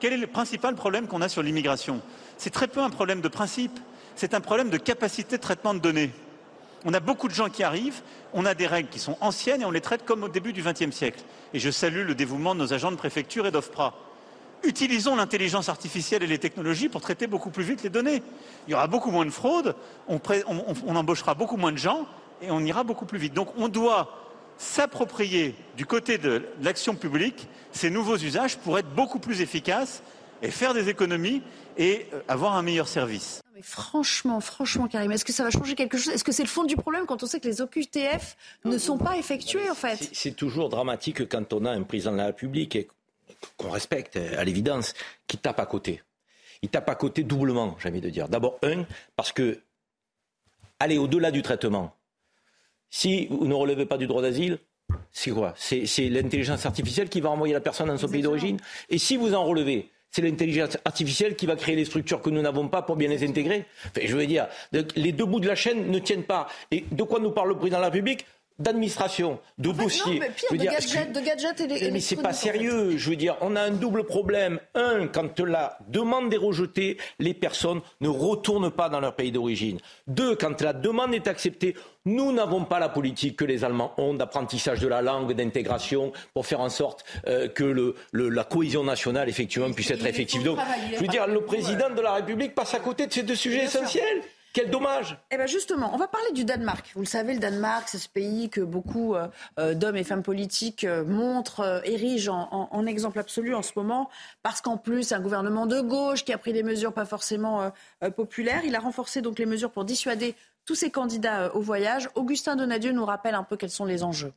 [0.00, 2.00] Quel est le principal problème qu'on a sur l'immigration?
[2.36, 3.78] C'est très peu un problème de principe,
[4.14, 6.10] c'est un problème de capacité de traitement de données.
[6.84, 9.64] On a beaucoup de gens qui arrivent, on a des règles qui sont anciennes et
[9.64, 11.20] on les traite comme au début du XXe siècle.
[11.52, 13.94] Et je salue le dévouement de nos agents de préfecture et d'OFPRA.
[14.64, 18.22] Utilisons l'intelligence artificielle et les technologies pour traiter beaucoup plus vite les données.
[18.66, 19.74] Il y aura beaucoup moins de fraude,
[20.08, 20.20] on,
[20.86, 22.06] on embauchera beaucoup moins de gens
[22.42, 23.34] et on ira beaucoup plus vite.
[23.34, 24.27] Donc on doit
[24.58, 30.02] s'approprier du côté de l'action publique ces nouveaux usages pour être beaucoup plus efficaces
[30.42, 31.42] et faire des économies
[31.76, 33.40] et euh, avoir un meilleur service.
[33.54, 36.12] Mais franchement, franchement, Karim, est-ce que ça va changer quelque chose?
[36.12, 38.98] Est-ce que c'est le fond du problème quand on sait que les OQTF ne sont
[38.98, 40.10] pas effectués en fait?
[40.12, 42.78] C'est toujours dramatique quand on a un président de la République
[43.56, 44.94] qu'on respecte à l'évidence,
[45.26, 46.02] qui tape à côté.
[46.62, 48.28] Il tape à côté doublement, j'ai envie de dire.
[48.28, 48.84] D'abord, un,
[49.14, 49.60] parce que
[50.80, 51.94] aller au-delà du traitement,
[52.90, 54.58] si vous ne relevez pas du droit d'asile,
[55.12, 55.54] c'est quoi?
[55.56, 58.58] C'est l'intelligence artificielle qui va envoyer la personne dans son pays d'origine.
[58.88, 62.40] Et si vous en relevez, c'est l'intelligence artificielle qui va créer les structures que nous
[62.40, 63.66] n'avons pas pour bien les intégrer.
[64.02, 66.48] je veux dire, les deux bouts de la chaîne ne tiennent pas.
[66.70, 68.24] Et de quoi nous parle le président de la République?
[68.58, 70.20] D'administration, de dossiers.
[70.50, 72.96] de, gadgets, de gadgets et Mais c'est pas sérieux.
[72.96, 74.58] Je veux dire, on a un double problème.
[74.74, 79.78] Un, quand la demande est rejetée, les personnes ne retournent pas dans leur pays d'origine.
[80.06, 84.14] Deux, quand la demande est acceptée, nous n'avons pas la politique que les Allemands ont
[84.14, 89.28] d'apprentissage de la langue, d'intégration, pour faire en sorte euh, que le, la cohésion nationale,
[89.28, 90.42] effectivement, puisse être effective.
[90.42, 90.58] Donc,
[90.94, 93.64] je veux dire, le président de la République passe à côté de ces deux sujets
[93.64, 94.22] essentiels.
[94.54, 96.90] Quel dommage Eh bien justement, on va parler du Danemark.
[96.94, 99.28] Vous le savez, le Danemark, c'est ce pays que beaucoup euh,
[99.58, 104.08] euh, d'hommes et femmes politiques euh, montrent, érigent en, exemple absolu en ce moment,
[104.42, 107.70] parce qu'en plus, c'est un gouvernement de gauche qui a pris des mesures pas forcément
[108.16, 108.62] populaires.
[108.64, 110.34] Il a renforcé donc les mesures pour dissuader
[110.64, 112.08] tous ces candidats au voyage.
[112.14, 114.32] Augustin Donadieu nous rappelle un peu quels sont les enjeux.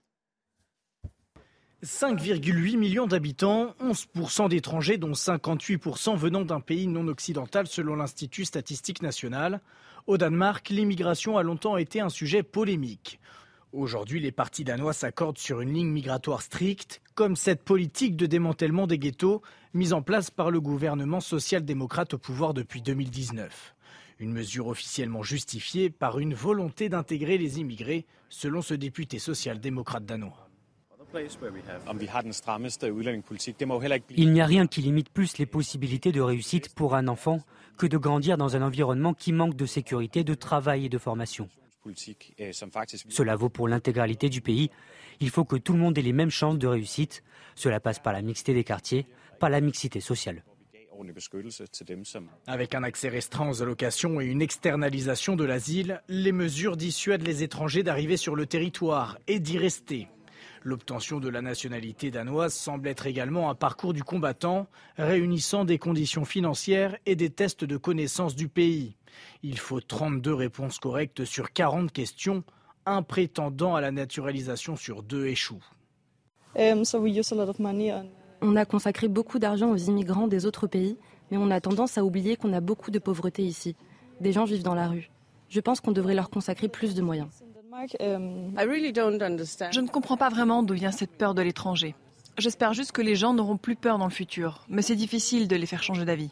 [1.83, 9.01] 5,8 millions d'habitants, 11% d'étrangers, dont 58% venant d'un pays non occidental selon l'Institut statistique
[9.01, 9.61] national.
[10.07, 13.19] Au Danemark, l'immigration a longtemps été un sujet polémique.
[13.71, 18.87] Aujourd'hui, les partis danois s'accordent sur une ligne migratoire stricte, comme cette politique de démantèlement
[18.87, 19.41] des ghettos
[19.73, 23.75] mise en place par le gouvernement social-démocrate au pouvoir depuis 2019.
[24.19, 30.50] Une mesure officiellement justifiée par une volonté d'intégrer les immigrés, selon ce député social-démocrate danois.
[34.17, 37.39] Il n'y a rien qui limite plus les possibilités de réussite pour un enfant
[37.77, 41.49] que de grandir dans un environnement qui manque de sécurité, de travail et de formation.
[43.09, 44.69] Cela vaut pour l'intégralité du pays.
[45.19, 47.23] Il faut que tout le monde ait les mêmes chances de réussite.
[47.55, 49.07] Cela passe par la mixité des quartiers,
[49.39, 50.43] par la mixité sociale.
[52.47, 57.43] Avec un accès restreint aux allocations et une externalisation de l'asile, les mesures dissuadent les
[57.43, 60.07] étrangers d'arriver sur le territoire et d'y rester.
[60.63, 66.23] L'obtention de la nationalité danoise semble être également un parcours du combattant, réunissant des conditions
[66.23, 68.95] financières et des tests de connaissance du pays.
[69.41, 72.43] Il faut 32 réponses correctes sur 40 questions.
[72.85, 75.63] Un prétendant à la naturalisation sur deux échoue.
[76.55, 76.83] Um,
[78.43, 80.97] on a consacré beaucoup d'argent aux immigrants des autres pays,
[81.31, 83.75] mais on a tendance à oublier qu'on a beaucoup de pauvreté ici.
[84.19, 85.09] Des gens vivent dans la rue.
[85.49, 87.29] Je pense qu'on devrait leur consacrer plus de moyens.
[87.99, 91.95] Um, Je ne comprends pas vraiment d'où vient cette peur de l'étranger.
[92.37, 95.55] J'espère juste que les gens n'auront plus peur dans le futur, mais c'est difficile de
[95.55, 96.31] les faire changer d'avis.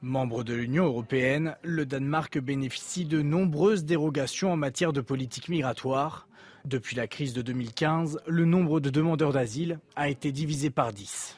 [0.00, 6.26] Membre de l'Union européenne, le Danemark bénéficie de nombreuses dérogations en matière de politique migratoire.
[6.64, 11.36] Depuis la crise de 2015, le nombre de demandeurs d'asile a été divisé par 10.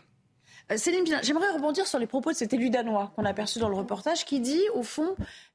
[0.70, 3.68] Euh, Céline j'aimerais rebondir sur les propos de cet élu danois qu'on a aperçu dans
[3.68, 5.14] le reportage qui dit, au fond,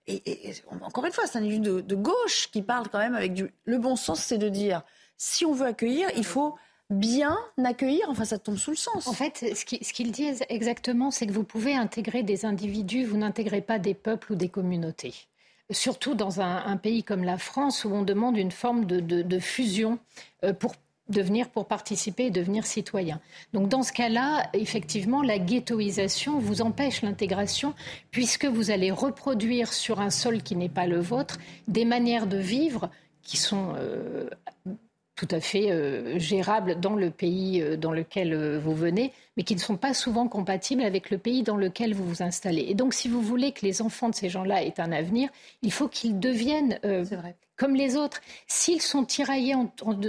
[0.09, 3.51] et, encore une fois, c'est un élu de, gauche qui parle quand même avec du.
[3.65, 4.83] Le bon sens, c'est de dire
[5.17, 6.55] si on veut accueillir, il faut
[6.89, 9.07] bien accueillir, enfin ça tombe sous le sens.
[9.07, 13.61] En fait, ce qu'il dit exactement, c'est que vous pouvez intégrer des individus, vous n'intégrez
[13.61, 15.13] pas des peuples ou des communautés.
[15.71, 19.99] Surtout dans un, pays comme la France où on demande une forme de, de fusion
[20.43, 20.73] euh, pour
[21.09, 23.19] devenir pour participer et devenir citoyen.
[23.53, 27.73] Donc dans ce cas-là, effectivement, la ghettoisation vous empêche l'intégration
[28.11, 31.37] puisque vous allez reproduire sur un sol qui n'est pas le vôtre
[31.67, 32.89] des manières de vivre
[33.23, 34.29] qui sont euh,
[35.19, 39.43] tout à fait euh, gérables dans le pays euh, dans lequel euh, vous venez, mais
[39.43, 42.65] qui ne sont pas souvent compatibles avec le pays dans lequel vous vous installez.
[42.69, 45.27] Et donc, si vous voulez que les enfants de ces gens-là aient un avenir,
[45.61, 46.79] il faut qu'ils deviennent
[47.57, 48.21] comme les autres.
[48.47, 49.55] S'ils sont tiraillés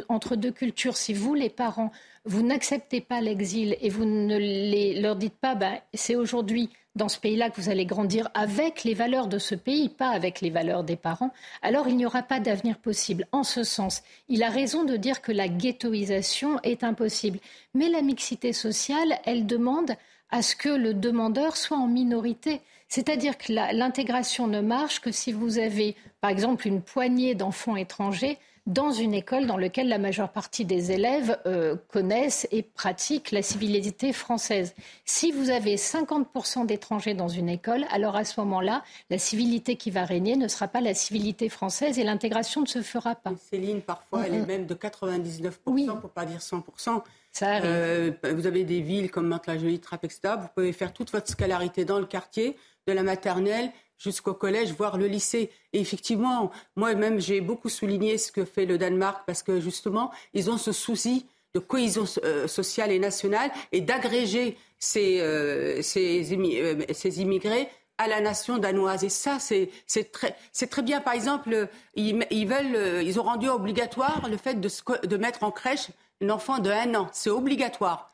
[0.08, 1.90] entre deux cultures, si vous, les parents,
[2.24, 7.08] vous n'acceptez pas l'exil et vous ne les, leur dites pas, ben, c'est aujourd'hui dans
[7.08, 10.50] ce pays-là que vous allez grandir avec les valeurs de ce pays, pas avec les
[10.50, 13.26] valeurs des parents, alors il n'y aura pas d'avenir possible.
[13.32, 17.38] En ce sens, il a raison de dire que la ghettoisation est impossible.
[17.74, 19.92] Mais la mixité sociale, elle demande
[20.30, 22.60] à ce que le demandeur soit en minorité.
[22.88, 28.38] C'est-à-dire que l'intégration ne marche que si vous avez, par exemple, une poignée d'enfants étrangers
[28.70, 33.42] dans une école dans laquelle la majeure partie des élèves euh, connaissent et pratiquent la
[33.42, 34.74] civilité française.
[35.04, 39.90] Si vous avez 50% d'étrangers dans une école, alors à ce moment-là, la civilité qui
[39.90, 43.32] va régner ne sera pas la civilité française et l'intégration ne se fera pas.
[43.50, 47.02] Céline, parfois, elle est même de 99%, pour ne pas dire 100%.
[47.32, 47.62] Ça arrive.
[47.64, 50.34] Euh, vous avez des villes comme Mantes-la-Jolie, Trappes, etc.
[50.40, 52.56] Vous pouvez faire toute votre scolarité dans le quartier,
[52.86, 53.70] de la maternelle
[54.00, 55.50] jusqu'au collège, voire le lycée.
[55.72, 60.50] Et effectivement, moi-même, j'ai beaucoup souligné ce que fait le Danemark parce que justement, ils
[60.50, 67.20] ont ce souci de cohésion euh, sociale et nationale et d'agréger ces, euh, euh, ces,
[67.20, 69.04] immigrés à la nation danoise.
[69.04, 69.70] Et ça, c'est
[70.12, 70.36] très,
[70.68, 71.00] très bien.
[71.00, 74.70] Par exemple, ils, veulent, ils ont rendu obligatoire le fait de,
[75.06, 75.88] de mettre en crèche
[76.22, 77.08] un enfant de un an.
[77.12, 78.10] C'est obligatoire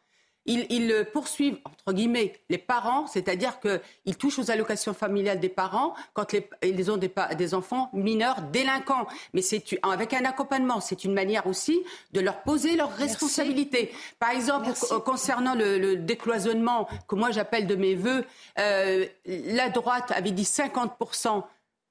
[0.47, 6.35] ils, poursuivent, entre guillemets, les parents, c'est-à-dire qu'ils touchent aux allocations familiales des parents quand
[6.63, 9.07] ils ont des, enfants mineurs délinquants.
[9.35, 10.81] Mais c'est avec un accompagnement.
[10.81, 11.83] C'est une manière aussi
[12.13, 13.93] de leur poser leurs responsabilités.
[14.19, 14.69] Par exemple,
[15.05, 18.25] concernant le, décloisonnement, que moi j'appelle de mes voeux,
[18.59, 21.43] euh, la droite avait dit 50%.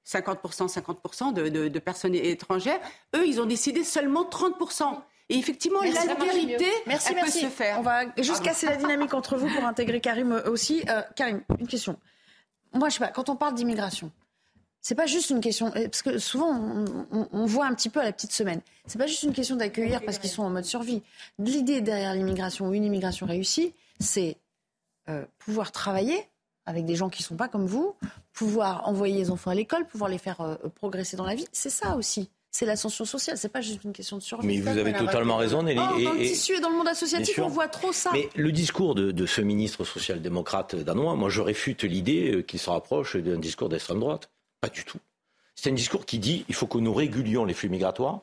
[0.06, 2.78] 50%, 50% de, de personnes étrangères.
[3.16, 5.02] Eux, ils ont décidé seulement 30%.
[5.28, 7.78] Et effectivement, la vérité, merci, elle peut se faire.
[7.80, 10.84] On va juste casser la dynamique entre vous pour intégrer Karim aussi.
[10.88, 11.98] Euh, Karim, une question.
[12.72, 14.12] Moi, je sais pas, quand on parle d'immigration,
[14.80, 16.86] c'est pas juste une question, euh, parce que souvent
[17.32, 18.60] on, voit un petit peu à la petite semaine.
[18.86, 21.02] C'est pas juste une question d'accueillir parce qu'ils sont en mode survie.
[21.40, 24.36] L'idée derrière l'immigration ou une immigration réussie, c'est
[25.08, 26.28] euh, pouvoir travailler
[26.66, 27.96] avec des gens qui sont pas comme vous,
[28.32, 31.46] pouvoir envoyer les enfants à l'école, pouvoir les faire progresser dans la vie.
[31.52, 33.36] C'est ça aussi c'est l'ascension sociale.
[33.36, 34.46] C'est pas juste une question de survie.
[34.46, 35.78] Mais vous avez totalement raison, Nelly.
[35.78, 38.10] Oh, dans le tissu et dans le monde associatif, on voit trop ça.
[38.14, 42.70] Mais le discours de, ce ministre social-démocrate danois, moi, je réfute l'idée euh, qu'il se
[42.70, 44.30] rapproche d'un discours d'extrême droite.
[44.60, 44.98] Pas du tout.
[45.54, 48.20] C'est un discours qui dit il faut que nous régulions les flux migratoires,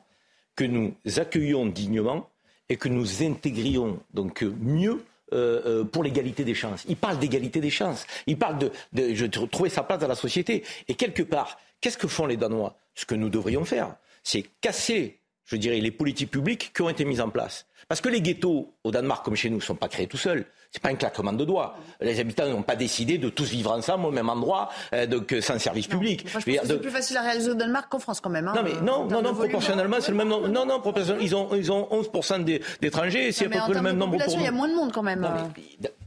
[0.56, 2.28] que nous accueillions dignement
[2.68, 6.84] et que nous intégrions donc mieux euh, euh, pour l'égalité des chances.
[6.88, 8.06] Il parle d'égalité des chances.
[8.26, 10.64] Il parle de, de, trouver sa place dans la société.
[10.88, 12.76] Et quelque part, qu'est-ce que font les Danois?
[12.96, 13.94] Ce que nous devrions faire
[14.24, 17.66] c'est casser, je dirais, les politiques publiques qui ont été mises en place.
[17.86, 20.46] Parce que les ghettos, au Danemark comme chez nous, ne sont pas créés tout seuls.
[20.70, 21.76] C'est pas un claquement de doigts.
[22.00, 25.56] Les habitants n'ont pas décidé de tous vivre ensemble au même endroit, euh, donc sans
[25.60, 26.26] service public.
[26.44, 28.48] c'est plus facile à réaliser au Danemark qu'en France quand même.
[28.48, 30.48] Hein, non, mais non, non, non, proportionnellement, c'est le même nombre.
[30.48, 30.82] Non, non,
[31.20, 32.42] ils ont, ils ont 11%
[32.80, 34.90] d'étrangers, c'est à peu près le même nombre pour Il y a moins de monde
[34.92, 35.28] quand même.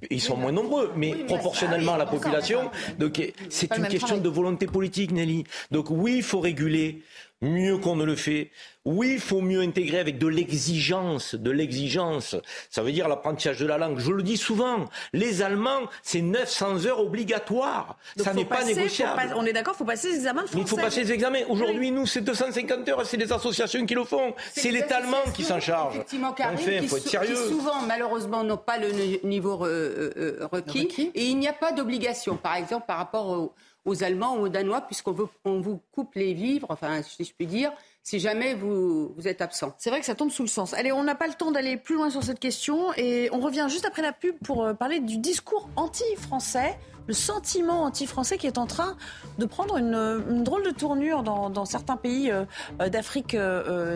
[0.09, 2.69] ils sont moins nombreux, mais proportionnellement à la population.
[2.99, 5.45] Donc c'est une question de volonté politique, Nelly.
[5.71, 7.03] Donc oui, il faut réguler
[7.41, 8.51] mieux qu'on ne le fait.
[8.85, 12.35] Oui, il faut mieux intégrer avec de l'exigence, de l'exigence.
[12.69, 13.99] Ça veut dire l'apprentissage de la langue.
[13.99, 17.97] Je le dis souvent, les Allemands, c'est 900 heures obligatoires.
[18.15, 19.33] ça n'est pas négociable.
[19.35, 20.59] on est d'accord, il faut passer les examens français.
[20.59, 21.39] il faut passer les examens.
[21.49, 24.33] Aujourd'hui, nous, c'est 250 heures, c'est les associations qui le font.
[24.53, 25.95] C'est l'État allemand qui s'en charge.
[25.95, 27.35] Effectivement, il faut être sérieux.
[27.35, 28.89] Qui souvent, malheureusement, n'ont pas le
[29.27, 31.11] niveau euh, euh, requis.
[31.13, 32.37] Et il n'y a pas d'obligation.
[32.37, 33.53] Par exemple, par rapport au
[33.87, 37.71] aux Allemands ou aux Danois, puisqu'on vous coupe les vivres, enfin, si je puis dire,
[38.03, 39.73] si jamais vous, êtes absent.
[39.77, 40.73] C'est vrai que ça tombe sous le sens.
[40.73, 43.67] Allez, on n'a pas le temps d'aller plus loin sur cette question et on revient
[43.69, 46.77] juste après la pub pour euh, parler du discours anti-français,
[47.07, 48.97] le sentiment anti-français qui est en train
[49.37, 52.43] de prendre une, drôle de tournure dans, certains pays euh,
[52.81, 53.35] euh, d'Afrique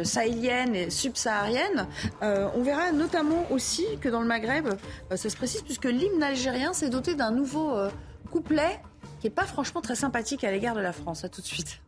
[0.04, 1.88] sahélienne et subsaharienne.
[2.22, 4.70] on verra notamment aussi que dans le Maghreb,
[5.10, 7.74] ça se précise puisque l'hymne algérien s'est doté d'un nouveau
[8.30, 8.80] couplet
[9.22, 11.24] qui n'est pas franchement très sympathique à l'égard de la France.
[11.24, 11.80] À tout de suite.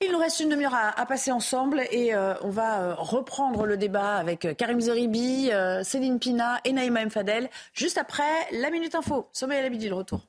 [0.00, 3.76] Il nous reste une demi-heure à, passer ensemble et euh, on va euh, reprendre le
[3.76, 5.50] débat avec euh, Karim Zeribi,
[5.82, 7.10] Céline Pina et Naïma M.
[7.10, 9.28] Fadel juste après la Minute Info.
[9.32, 10.20] Sommeil à retour.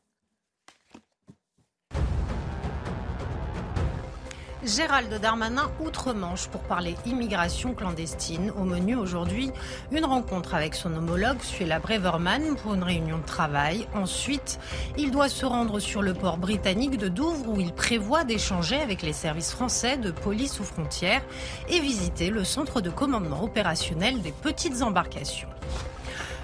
[4.68, 8.52] Gérald Darmanin outre-Manche pour parler immigration clandestine.
[8.52, 9.52] Au menu aujourd'hui,
[9.92, 13.88] une rencontre avec son homologue Suella Breverman pour une réunion de travail.
[13.94, 14.60] Ensuite,
[14.98, 19.04] il doit se rendre sur le port britannique de Douvres où il prévoit d'échanger avec
[19.04, 21.24] les services français de police aux frontières
[21.70, 25.48] et visiter le centre de commandement opérationnel des petites embarcations.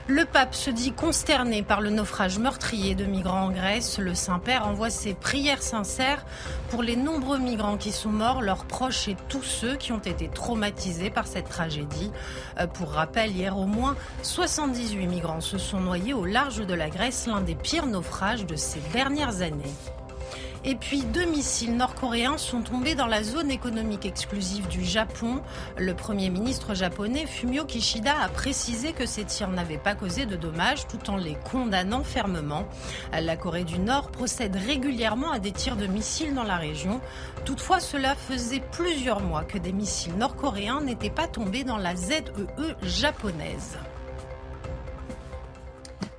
[0.08, 4.00] Le pape se dit consterné par le naufrage meurtrier de migrants en Grèce.
[4.00, 6.26] Le Saint-Père envoie ses prières sincères
[6.70, 10.28] pour les nombreux migrants qui sont morts, leurs proches et tous ceux qui ont été
[10.28, 12.12] traumatisés par cette tragédie.
[12.60, 16.90] Euh, pour rappel, hier au moins 78 migrants se sont noyés au large de la
[16.90, 19.72] Grèce, l'un des pires naufrages de ces dernières années.
[20.66, 25.42] Et puis deux missiles nord-coréens sont tombés dans la zone économique exclusive du Japon.
[25.78, 30.38] Le Premier ministre japonais Fumio Kishida a précisé que ces tirs n'avaient pas causé de
[30.38, 32.66] dommages tout en les condamnant fermement.
[33.12, 37.02] La Corée du Nord procède régulièrement à des tirs de missiles dans la région.
[37.44, 42.24] Toutefois, cela faisait plusieurs mois que des missiles nord-coréens n'étaient pas tombés dans la ZEE
[42.58, 43.78] e japonaise.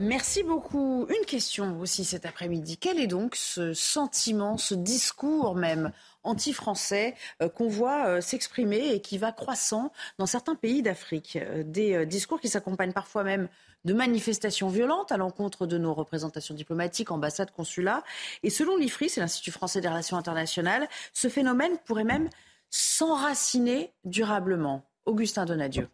[0.00, 1.06] Merci beaucoup.
[1.08, 2.78] Une question aussi cet après-midi.
[2.78, 5.92] Quel est donc ce sentiment, ce discours même
[6.24, 11.62] anti-français euh, qu'on voit euh, s'exprimer et qui va croissant dans certains pays d'Afrique euh,
[11.64, 13.48] Des discours qui s'accompagnent parfois même
[13.84, 18.02] de manifestations violentes à l'encontre de nos représentations diplomatiques, ambassades, consulats.
[18.42, 22.28] Et selon l'IFRI, c'est l'Institut français des relations internationales, ce phénomène pourrait même
[22.68, 24.82] s'enraciner durablement.
[25.06, 25.88] Augustin Donadieu.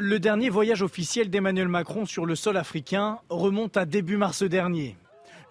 [0.00, 4.96] Le dernier voyage officiel d'Emmanuel Macron sur le sol africain remonte à début mars dernier.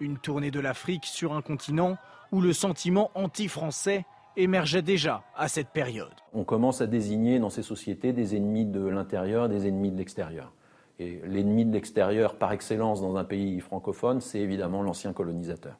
[0.00, 1.98] Une tournée de l'Afrique sur un continent
[2.32, 4.06] où le sentiment anti-français
[4.38, 6.14] émergeait déjà à cette période.
[6.32, 10.54] On commence à désigner dans ces sociétés des ennemis de l'intérieur des ennemis de l'extérieur.
[10.98, 15.76] Et l'ennemi de l'extérieur par excellence dans un pays francophone, c'est évidemment l'ancien colonisateur.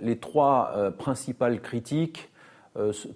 [0.00, 2.30] Les trois euh, principales critiques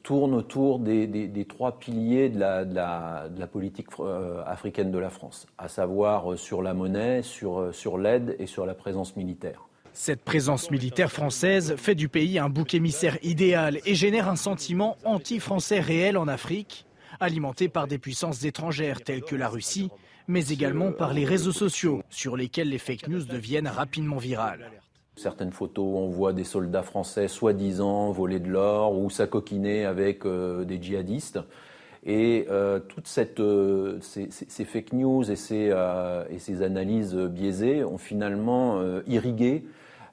[0.03, 6.33] tourne autour des, trois piliers de la, politique euh, africaine de la France, à savoir
[6.33, 9.69] euh, sur la monnaie, sur l'aide et sur la présence militaire.
[9.95, 14.97] Cette présence militaire française fait du pays un bouc émissaire idéal et génère un sentiment
[15.05, 16.87] anti-français réel en Afrique,
[17.21, 19.91] alimenté par des puissances étrangères telles que la Russie,
[20.29, 24.82] mais également par les réseaux sociaux, sur lesquels les fake news deviennent rapidement virales.
[25.17, 30.65] Certaines photos, on voit des soldats français soi-disant voler de l'or ou s'acoquiner avec euh,
[30.65, 31.39] des djihadistes.
[32.05, 33.07] Et euh, toutes
[33.39, 35.71] euh, ces, fake news ces,
[36.31, 39.65] et ces, analyses biaisées ont finalement irrigué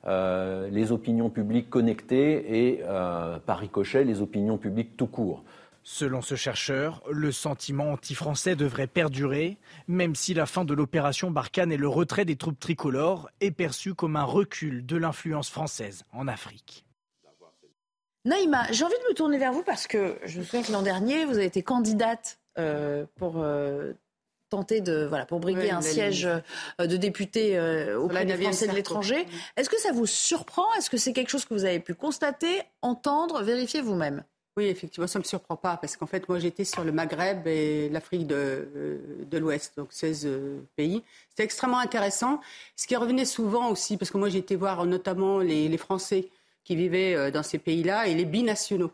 [0.06, 2.84] les opinions publiques connectées et,
[3.46, 5.44] par ricochet, les opinions publiques tout court.
[5.92, 11.72] Selon ce chercheur, le sentiment anti-français devrait perdurer, même si la fin de l'opération Barkhane
[11.72, 16.28] et le retrait des troupes tricolores est perçu comme un recul de l'influence française en
[16.28, 16.86] Afrique.
[18.24, 20.84] Naïma, j'ai envie de me tourner vers vous parce que je me souviens que l'an
[20.84, 23.94] dernier, vous avez été candidate euh, pour euh,
[24.52, 27.60] tenter de voilà pour briguer un siège euh, de député
[27.96, 29.26] auprès des Français de l'étranger.
[29.58, 30.72] Est-ce que ça vous surprend?
[30.78, 34.24] Est-ce que c'est quelque chose que vous avez pu constater, entendre, vérifier vous-même?
[34.60, 37.48] Oui, effectivement, ça ne me surprend pas parce qu'en fait, moi, j'étais sur le Maghreb
[37.48, 41.02] et l'Afrique de, euh, de l'Ouest, donc 16 euh, pays.
[41.30, 42.42] C'était extrêmement intéressant.
[42.76, 46.28] Ce qui revenait souvent aussi, parce que moi, j'ai été voir notamment les, Français
[46.66, 48.92] qui vivaient euh, dans ces pays-là et les binationaux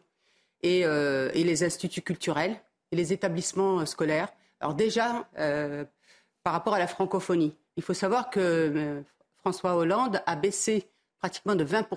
[0.61, 2.55] et, et, les instituts culturels
[2.91, 4.29] et les établissements scolaires.
[4.59, 5.27] Alors déjà,
[6.43, 9.03] par rapport à la francophonie, il faut savoir que
[9.37, 10.87] François Hollande a baissé
[11.19, 11.87] pratiquement de 20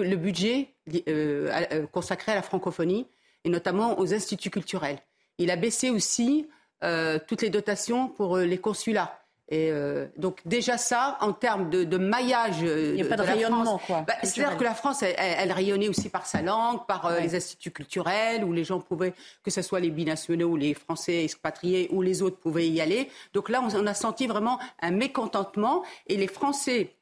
[0.00, 0.74] le budget
[1.08, 3.06] euh, euh, consacré à la francophonie
[3.44, 4.98] et notamment aux instituts culturels.
[5.38, 6.48] Il a baissé aussi
[6.82, 9.18] euh, toutes les dotations pour les consulats.
[9.48, 9.70] Et
[10.16, 13.78] donc déjà ça, en termes de, maillage, il n'y a pas de, rayonnement.
[13.86, 18.44] Bah, c'est-à-dire que la France, elle, rayonnait aussi par sa langue, par les instituts culturels,
[18.44, 19.12] où les gens pouvaient,
[19.42, 23.10] que ce soit les binationaux ou les Français expatriés ou les autres, pouvaient y aller.
[23.34, 26.94] Donc là, on a senti vraiment un mécontentement, et les Français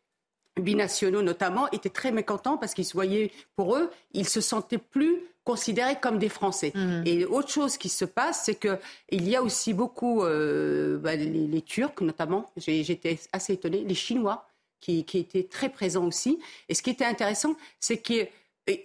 [0.61, 5.23] binationaux notamment, étaient très mécontents parce qu'ils se voyaient, pour eux, ils se sentaient plus
[5.45, 6.73] considérés comme des Français.
[6.75, 7.03] Mmh.
[7.07, 11.63] Et autre chose qui se passe, c'est qu'il y a aussi beaucoup, euh, bah, les,
[11.63, 14.47] Turcs notamment, j'étais assez étonnée, les Chinois
[14.81, 16.39] qui, qui, étaient très présents aussi.
[16.69, 18.29] Et ce qui était intéressant, c'est que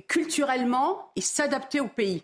[0.08, 2.24] culturellement, ils s'adaptaient au pays.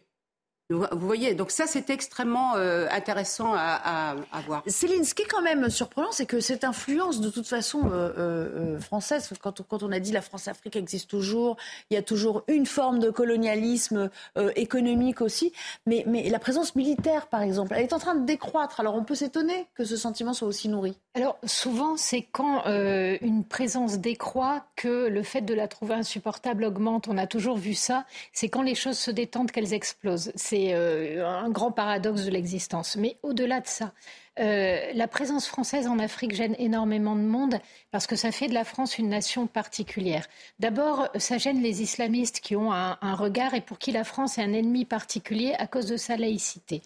[0.74, 4.16] Vous voyez, donc ça c'est extrêmement euh, intéressant à,
[4.46, 4.64] voir.
[4.68, 8.12] Céline, ce qui est quand même surprenant, c'est que cette influence de toute façon euh,
[8.18, 11.58] euh, française, quand, quand, on a dit la France-Afrique existe toujours,
[11.90, 14.10] il y a toujours une forme de colonialisme
[14.56, 15.54] économique aussi,
[15.86, 18.80] mais, mais la présence militaire par exemple, elle est en train de décroître.
[18.80, 20.98] Alors on peut s'étonner que ce sentiment soit aussi nourri.
[21.14, 27.08] Alors souvent c'est quand une présence décroît que le fait de la trouver insupportable augmente.
[27.08, 28.06] On a toujours vu ça.
[28.34, 30.32] C'est quand les choses se détendent qu'elles explosent.
[30.36, 32.95] C'est euh, un grand paradoxe de l'existence.
[32.95, 33.93] Mais au-delà de ça,
[34.40, 37.60] euh, la présence française en Afrique gêne énormément de monde
[37.92, 40.26] parce que ça fait de la France une nation particulière.
[40.60, 44.42] D'abord, ça gêne les islamistes qui ont un, regard et pour qui la France est
[44.42, 46.82] un ennemi particulier à cause de sa laïcité.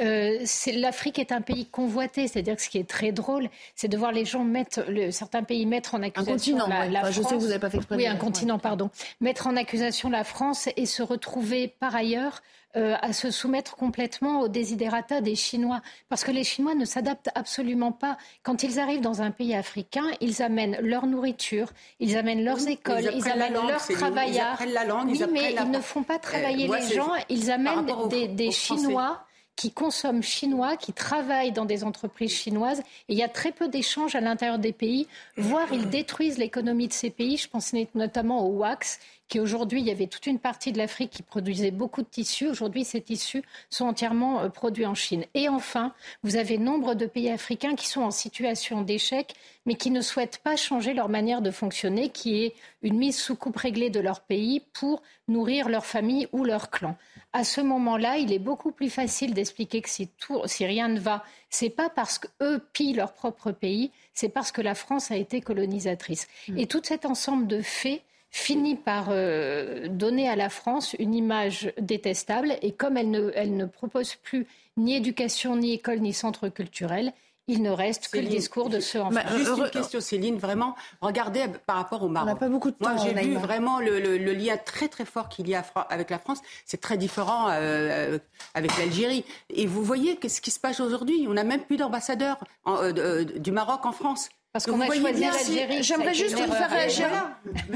[0.00, 0.44] Euh,
[0.74, 4.10] L'Afrique est un pays convoité, c'est-à-dire que ce qui est très drôle, c'est de voir
[4.10, 7.14] les gens mettre, certains pays mettre en accusation un continent, la, France.
[7.14, 7.96] Je sais que vous n'avez pas fait exprès.
[7.96, 8.90] Oui, un continent, pardon.
[9.20, 12.42] Mettre en accusation la France et se retrouver par ailleurs
[12.76, 15.80] euh, à se soumettre complètement aux désidérata des Chinois.
[16.10, 18.16] Parce que les Chinois ne s'adaptent absolument pas.
[18.42, 21.70] Quand ils arrivent dans un pays africain, ils amènent leur nourriture,
[22.00, 24.58] ils amènent leurs écoles, ils, amènent leurs travailleurs.
[24.62, 27.86] Ils la langue, oui, mais ils ne font pas travailler les gens, ils amènent
[28.34, 29.24] des, Chinois
[29.58, 32.78] qui consomment chinois, qui travaillent dans des entreprises chinoises.
[33.08, 36.86] Et il y a très peu d'échanges à l'intérieur des pays, voire ils détruisent l'économie
[36.86, 37.36] de ces pays.
[37.36, 41.10] Je pense notamment au wax, qui aujourd'hui, il y avait toute une partie de l'Afrique
[41.10, 42.48] qui produisait beaucoup de tissus.
[42.48, 45.24] Aujourd'hui, ces tissus sont entièrement euh, produits en Chine.
[45.34, 49.34] Et enfin, vous avez nombre de pays africains qui sont en situation d'échec,
[49.66, 53.36] mais qui ne souhaitent pas changer leur manière de fonctionner, qui est une mise sous
[53.36, 56.96] coupe réglée de leur pays pour nourrir leur famille ou leur clan
[57.32, 60.98] à ce moment-là, il est beaucoup plus facile d'expliquer que si, tout, si rien ne
[60.98, 65.16] va, c'est pas parce qu'eux pillent leur propre pays, c'est parce que la France a
[65.16, 66.26] été colonisatrice.
[66.48, 66.58] Mm.
[66.58, 71.72] Et tout cet ensemble de faits finit par euh, donner à la France une image
[71.80, 72.56] détestable.
[72.62, 77.12] Et comme elle ne, elle ne propose plus ni éducation, ni école, ni centre culturel,
[77.48, 79.32] il ne reste que le discours de ceux en France.
[79.36, 82.28] Juste une question, Céline, vraiment, regardez par rapport au Maroc.
[82.28, 82.94] On n'a pas beaucoup de temps.
[82.94, 86.40] Moi, j'ai vu vraiment le, lien très très fort qu'il y a avec la France.
[86.66, 88.18] C'est très différent euh,
[88.52, 89.24] avec l'Algérie.
[89.48, 91.26] Et vous voyez ce qui se passe aujourd'hui.
[91.26, 94.28] On n'a même plus d'ambassadeur euh, du Maroc en France.
[94.58, 95.82] Parce qu'on a choisi l'Algérie.
[95.84, 97.06] J'aimerais juste vous faire réagir,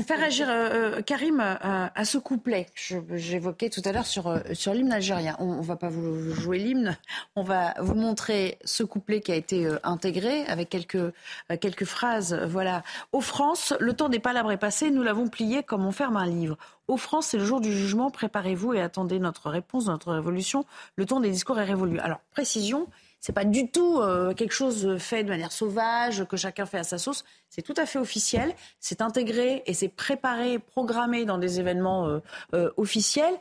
[0.04, 4.40] faire réagir euh, euh, Karim euh, à ce couplet que j'évoquais tout à l'heure sur,
[4.52, 5.36] sur l'hymne algérien.
[5.38, 6.98] On ne va pas vous jouer l'hymne,
[7.36, 11.12] on va vous montrer ce couplet qui a été intégré avec quelques,
[11.60, 12.34] quelques phrases.
[12.48, 12.82] Voilà.
[13.12, 16.26] Aux France, le temps des palabres est passé, nous l'avons plié comme on ferme un
[16.26, 16.56] livre.
[16.88, 20.64] Aux France, c'est le jour du jugement, préparez-vous et attendez notre réponse, notre révolution.
[20.96, 22.00] Le temps des discours est révolu.
[22.00, 22.88] Alors, précision,
[23.22, 26.82] c'est pas du tout euh, quelque chose fait de manière sauvage, que chacun fait à
[26.82, 27.24] sa sauce.
[27.48, 28.52] C'est tout à fait officiel.
[28.80, 32.18] C'est intégré et c'est préparé, programmé dans des événements euh,
[32.54, 33.34] euh, officiels.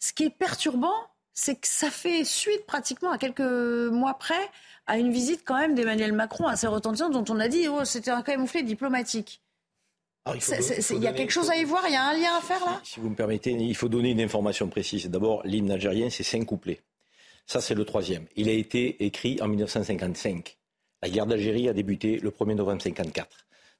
[0.00, 0.92] Ce qui est perturbant,
[1.34, 4.34] c'est que ça fait suite pratiquement à quelques mois près
[4.88, 8.10] à une visite quand même d'Emmanuel Macron assez retentissante dont on a dit oh c'était
[8.10, 9.40] un camouflet diplomatique.
[10.24, 12.40] Ah, il, y a quelque chose à y voir, il y a un lien à
[12.40, 12.80] faire là?
[12.82, 15.06] Si vous me permettez, il faut donner une information précise.
[15.08, 16.80] D'abord, l'hymne algérien, c'est cinq couplets.
[17.48, 18.26] Ça, c'est le troisième.
[18.36, 20.58] Il a été écrit en 1955.
[21.02, 23.26] La guerre d'Algérie a débuté le 1er novembre 1954.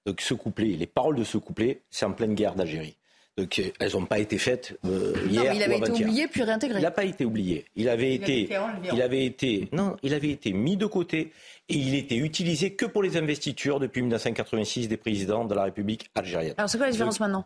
[0.07, 2.97] Donc ce couplet, les paroles de ce couplet, c'est en pleine guerre d'Algérie.
[3.37, 6.29] Donc euh, elles n'ont pas été faites euh, hier non, mais il avait été oublié
[6.29, 6.79] puis réintégré.
[6.79, 7.67] Il n'a pas été oublié.
[7.77, 8.49] Il avait été,
[8.91, 11.31] il avait été, non, il avait été mis de côté
[11.69, 16.11] et il était utilisé que pour les investitures depuis 1986 des présidents de la République
[16.15, 16.55] algérienne.
[16.57, 17.45] Alors c'est quoi la différence maintenant?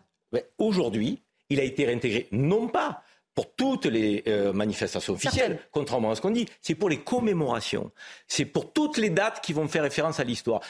[0.59, 1.21] Aujourd'hui,
[1.51, 3.03] il a été réintégré non pas
[3.35, 7.91] pour toutes les euh, manifestations officielles, contrairement à ce qu'on dit, c'est pour les commémorations,
[8.29, 10.61] c'est pour toutes les dates qui vont faire référence à l'histoire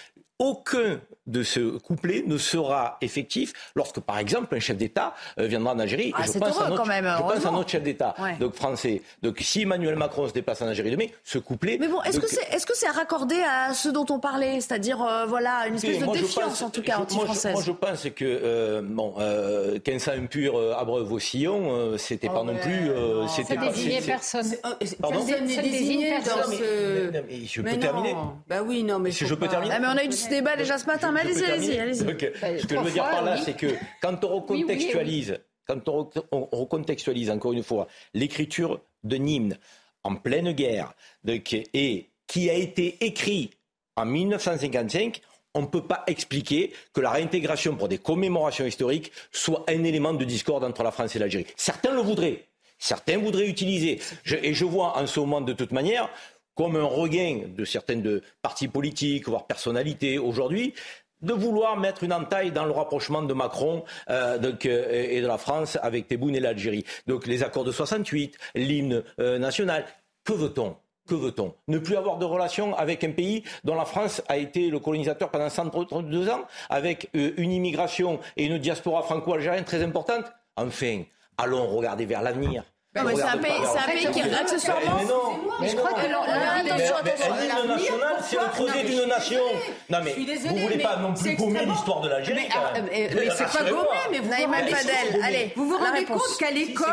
[0.43, 5.73] aucun de ce couplet ne sera effectif lorsque, par exemple, un chef d'État euh, viendra
[5.73, 6.13] en Algérie.
[6.17, 9.03] Ah, je, pense à, notre, même, je pense à notre chef d'État, donc français.
[9.23, 11.77] Donc, si Emmanuel Macron se déplace en Algérie demain, ce couplet.
[11.79, 15.69] Mais bon, est-ce que c'est c'est raccordé à ce dont on parlait, c'est-à-dire euh, voilà
[15.69, 19.79] une espèce de défiance en tout cas anti-française Moi, je pense que euh, bon, euh,
[19.79, 22.91] qu'un sang impur abreuve au sillon, c'était pas oh, non plus.
[23.29, 24.53] c'était ça désignait personne.
[25.01, 27.47] Personne n'est désigné dans ce.
[27.47, 28.17] Je peux terminer.
[28.49, 29.13] Bah oui, non, mais.
[29.13, 29.75] Si je peux terminer.
[29.77, 31.13] Ah, mais on a eu débat déjà ce matin.
[31.13, 32.05] Mais allez-y, allez-y, allez-y.
[32.05, 32.13] Bah,
[32.59, 37.31] ce que je veux dire par là, c'est que quand on recontextualise, quand on, recontextualise
[37.31, 39.59] encore une fois l'écriture de hymne
[40.05, 40.95] en pleine guerre
[41.27, 43.51] et qui a été écrit
[43.97, 45.21] en 1955,
[45.55, 50.15] on ne peut pas expliquer que la réintégration pour des commémorations historiques soit un élément
[50.15, 51.47] de discorde entre la France et l'Algérie.
[51.57, 52.47] Certains le voudraient.
[52.79, 54.01] Certains voudraient utiliser.
[54.27, 56.09] et je vois en ce moment, de toute manière,
[56.55, 60.75] comme un regain de certaines de partis politiques, voire personnalités aujourd'hui,
[61.23, 65.39] de vouloir mettre une entaille dans le rapprochement de Macron euh, euh, et de la
[65.39, 66.85] France avec Tebboune et l'Algérie.
[67.07, 69.87] Donc les accords de 68, l'hymne euh, national.
[70.25, 70.77] Que veut-on?
[71.09, 71.55] Que veut-on?
[71.69, 75.31] Ne plus avoir de relations avec un pays dont la France a été le colonisateur
[75.31, 80.27] pendant 132 ans, avec une immigration et une diaspora franco-algérienne très importante?
[80.57, 81.03] Enfin,
[81.39, 82.63] allons regarder vers l'avenir.
[82.95, 84.99] Non, mais c'est un pays, c'est un pays qui accessoirement.
[84.99, 89.41] Mais non, mais je crois que l'hymne national, c'est le projet d'une nation.
[89.89, 92.49] Non mais vous voulez pas non plus gommer l'histoire de l'Algérie.
[92.93, 95.53] Mais c'est pas gommer, mais vous Naïma Fadel, allez.
[95.57, 96.87] Vous vous rendez compte qu'à l'école,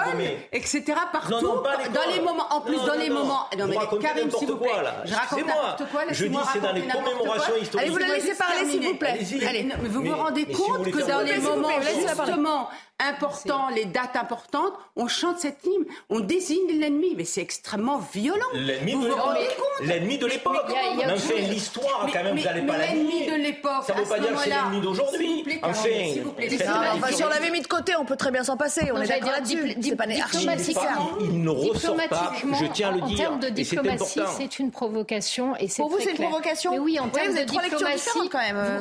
[0.53, 0.83] etc.
[1.11, 3.47] partout, dans les moments, en plus dans les moments.
[3.57, 4.71] Non mais Karim, s'il vous plaît,
[5.03, 6.01] je raconte n'importe quoi.
[6.11, 7.77] Je dis c'est dans les commémorations historiques.
[7.77, 9.19] Allez, vous la laissez parler, s'il vous plaît.
[9.49, 12.69] Allez, vous vous rendez compte que dans les moments justement
[12.99, 18.45] importants, les dates importantes, on chante cette hymne, on désigne l'ennemi, mais c'est extrêmement violent.
[18.53, 19.37] L'ennemi de l'époque.
[19.81, 20.73] L'ennemi de l'époque.
[20.97, 23.83] Mais enfin, l'histoire, quand même, vous n'allez pas la L'ennemi de l'époque.
[23.85, 25.59] Ça ne veut pas dire que c'est l'ennemi d'aujourd'hui.
[25.63, 28.91] Enfin, si on l'avait mis de côté, on peut très bien s'en passer.
[28.93, 29.75] On est d'accord là-dessus.
[29.75, 31.09] Diplomatiquement.
[31.21, 32.33] Il ne ressort pas.
[32.59, 33.19] Je tiens à le dire.
[33.19, 35.55] En termes de diplomatie, c'est une provocation.
[35.57, 38.19] Et Pour vous, c'est une provocation Mais oui, en termes de diplomatie,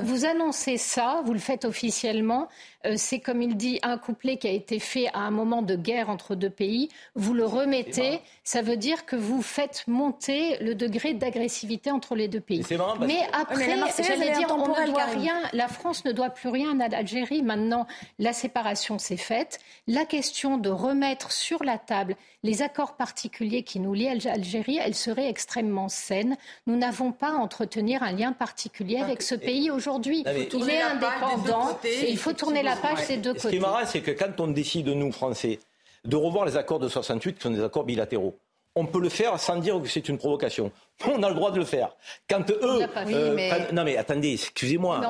[0.03, 2.49] vous annoncez ça, vous le faites officiellement.
[2.87, 5.75] Euh, c'est comme il dit un couplet qui a été fait à un moment de
[5.75, 6.89] guerre entre deux pays.
[7.15, 12.29] Vous le remettez, ça veut dire que vous faites monter le degré d'agressivité entre les
[12.29, 12.65] deux pays.
[13.01, 15.43] Mais après, j'allais dire, on ne doit rien.
[15.53, 17.43] La France ne doit plus rien à l'Algérie.
[17.43, 17.87] Maintenant,
[18.19, 19.59] la séparation s'est faite.
[19.87, 24.79] La question de remettre sur la table les accords particuliers qui nous lient à l'Algérie,
[24.81, 26.37] elle serait extrêmement saine.
[26.69, 30.25] Nous n'avons pas à entretenir un lien particulier avec ce pays aujourd'hui.
[30.25, 33.43] Il est indépendant et il faut tourner la page des deux côtés.
[33.43, 35.59] Ce qui est marrant, c'est que quand on décide, nous, Français,
[36.05, 38.39] de revoir les accords de 68, qui sont des accords bilatéraux,
[38.79, 40.71] on peut le faire sans dire que c'est une provocation.
[41.07, 41.91] On a le droit de le faire.
[42.29, 43.37] Quand eux, euh,
[43.73, 45.01] non mais attendez, excusez-moi,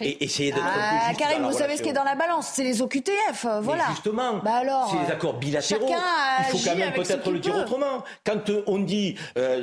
[0.00, 3.44] essayez d'être ah, Karim, vous savez ce qui est dans la balance, c'est les OQTF,
[3.44, 3.84] euh, voilà.
[3.90, 5.88] justement, bah alors, c'est les accords bilatéraux.
[5.88, 8.04] Il faut quand même peut-être le dire autrement.
[8.24, 9.16] Quand euh, on dit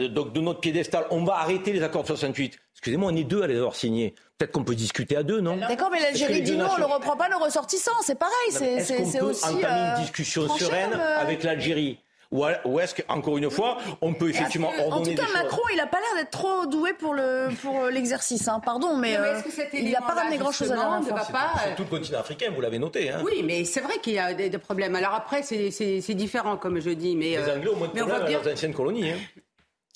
[0.10, 2.58] donc de notre piédestal, on va arrêter les accords de 68.
[2.74, 4.16] Excusez-moi, on est deux à les avoir signés.
[4.42, 6.86] Peut-être qu'on peut discuter à deux, non D'accord, mais l'Algérie dit non, on ne le
[6.86, 8.82] reprend pas le ressortissant, c'est pareil.
[8.82, 9.46] C'est aussi.
[9.46, 12.00] entamer une discussion sereine avec l'Algérie
[12.32, 15.86] ou est-ce qu'encore une fois, on peut effectivement ordonner En tout cas, Macron, il n'a
[15.86, 18.48] pas l'air d'être trop doué pour le pour l'exercice.
[18.48, 18.62] Hein.
[18.64, 19.42] Pardon, mais, euh,
[19.74, 21.40] il n'a pas ramené grand-chose à la fois.
[21.64, 23.12] C'est tout le continent africain, vous l'avez noté.
[23.12, 23.22] Hein.
[23.24, 24.96] Oui, mais c'est vrai qu'il y a des, problèmes.
[24.96, 27.16] Alors après, c'est différent, comme je dis.
[27.16, 28.42] Mais, les euh, Anglais ont moins de problèmes dire...
[28.42, 29.12] leurs anciennes colonies.
[29.12, 29.42] Hein.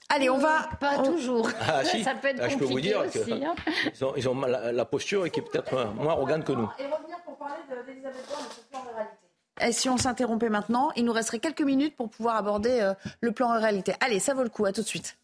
[0.10, 0.70] Allez, on va.
[0.80, 1.50] Pas toujours.
[1.60, 2.04] Ah, si.
[2.04, 3.56] Ça peut être ah, je peux vous dire aussi, hein.
[3.94, 6.70] ils ont, ils ont la, posture qui est peut-être moins arrogante que nous.
[6.78, 7.56] Et revenir pour parler
[7.88, 9.26] d'Elisabeth Borne et ce plan de réalité.
[9.62, 13.32] Et si on s'interrompait maintenant, il nous resterait quelques minutes pour pouvoir aborder euh, le
[13.32, 13.94] plan en réalité.
[14.02, 14.66] Allez, ça vaut le coup.
[14.66, 15.18] À tout de suite.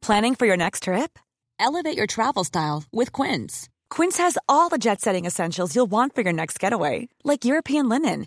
[0.00, 1.18] Planning for your next trip?
[1.58, 3.68] Elevate your travel style with Quince.
[3.88, 8.26] Quince has all the jet-setting essentials you'll want for your next getaway, like European linen,